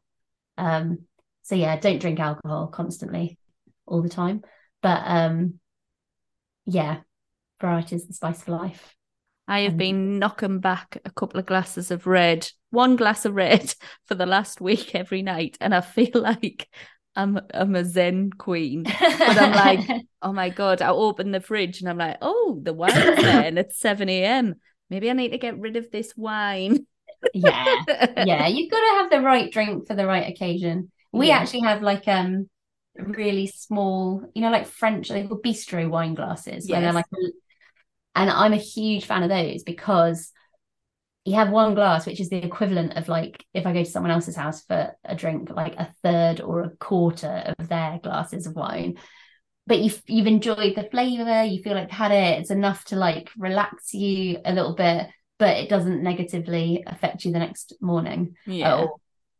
[0.56, 1.00] Um,
[1.42, 3.38] so yeah, don't drink alcohol constantly
[3.86, 4.42] all the time.
[4.82, 5.60] But um,
[6.66, 7.00] yeah,
[7.60, 8.94] variety is the spice of life.
[9.46, 13.74] I have been knocking back a couple of glasses of red, one glass of red
[14.06, 15.58] for the last week every night.
[15.60, 16.68] And I feel like
[17.16, 18.84] I'm I'm a Zen queen.
[18.84, 22.72] But I'm like, oh my God, I open the fridge and I'm like, oh, the
[22.72, 24.54] wine's there and it's 7 a.m.
[24.90, 26.86] Maybe I need to get rid of this wine.
[27.32, 27.82] yeah.
[28.24, 28.46] Yeah.
[28.48, 30.90] You've got to have the right drink for the right occasion.
[31.12, 31.38] We yeah.
[31.38, 32.48] actually have like um
[32.96, 36.68] really small, you know, like French, they call bistro wine glasses.
[36.68, 36.70] Yes.
[36.70, 37.06] Where they're like
[38.16, 40.32] and I'm a huge fan of those because
[41.24, 44.12] you have one glass, which is the equivalent of like if I go to someone
[44.12, 48.54] else's house for a drink, like a third or a quarter of their glasses of
[48.54, 48.98] wine.
[49.66, 53.30] But you've you've enjoyed the flavor, you feel like had it, it's enough to like
[53.38, 55.06] relax you a little bit,
[55.38, 58.36] but it doesn't negatively affect you the next morning.
[58.46, 58.86] Yeah.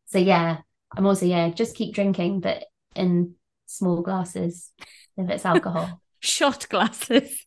[0.07, 0.59] So yeah,
[0.97, 2.65] I'm also yeah, just keep drinking, but
[2.97, 3.35] in
[3.67, 4.71] small glasses
[5.17, 6.01] if it's alcohol.
[6.21, 7.45] Shot glasses.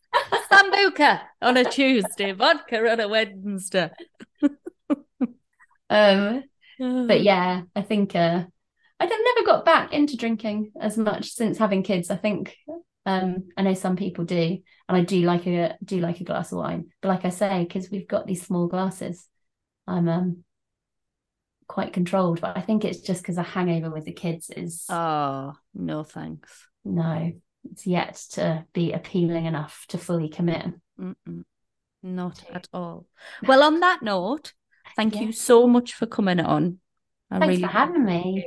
[0.50, 3.90] Sambuca on a Tuesday, vodka on a Wednesday.
[5.90, 6.44] um,
[6.78, 8.44] but yeah, I think uh,
[9.00, 12.10] I've never got back into drinking as much since having kids.
[12.10, 12.56] I think
[13.06, 14.58] um, I know some people do,
[14.88, 16.90] and I do like a do like a glass of wine.
[17.00, 19.26] But like I say, because we've got these small glasses,
[19.86, 20.44] I'm um
[21.66, 22.40] quite controlled.
[22.40, 26.68] But I think it's just because a hangover with the kids is oh no thanks.
[26.84, 27.32] No,
[27.64, 30.66] it's yet to be appealing enough to fully commit.
[31.00, 31.44] Mm-mm.
[32.02, 33.06] Not at all.
[33.46, 34.52] Well, on that note,
[34.96, 35.22] thank yeah.
[35.22, 36.78] you so much for coming on.
[37.30, 38.46] I Thanks really for having me.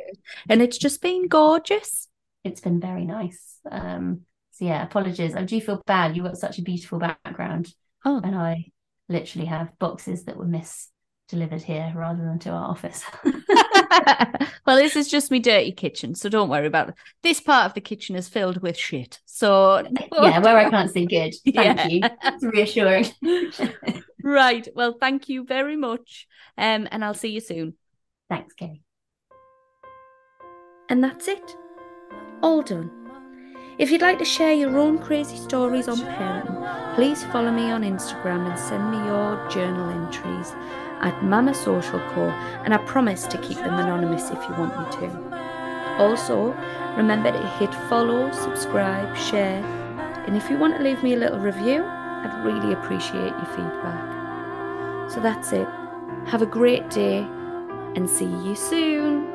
[0.50, 2.08] And it's just been gorgeous.
[2.44, 3.60] It's been very nice.
[3.70, 5.36] Um, So yeah, apologies.
[5.36, 6.16] I do feel bad.
[6.16, 7.74] You've got such a beautiful background.
[8.06, 8.22] Oh.
[8.24, 8.72] And I
[9.10, 10.90] literally have boxes that were miss
[11.32, 13.04] delivered here rather than to our office.
[14.66, 16.96] well, this is just me dirty kitchen, so don't worry about it.
[17.24, 19.20] This part of the kitchen is filled with shit.
[19.26, 19.80] So
[20.22, 21.34] yeah, where I can't see good.
[21.56, 21.88] Thank Yeah.
[21.88, 22.02] you.
[22.22, 23.08] That's reassuring.
[24.24, 24.68] right.
[24.76, 26.28] Well, thank you very much.
[26.58, 27.74] Um, and I'll see you soon.
[28.30, 28.82] Thanks, Kay.
[30.90, 31.56] And that's it.
[32.44, 32.92] All done.
[33.78, 37.82] If you'd like to share your own crazy stories on parenting, please follow me on
[37.84, 40.54] Instagram and send me your journal entries
[41.02, 42.30] at Mamma Social Co.
[42.64, 45.98] And I promise to keep them anonymous if you want me to.
[45.98, 46.56] Also,
[46.96, 49.64] remember to hit follow, subscribe, share,
[50.28, 55.10] and if you want to leave me a little review, I'd really appreciate your feedback.
[55.12, 55.68] So that's it.
[56.28, 57.28] Have a great day
[57.96, 59.31] and see you soon.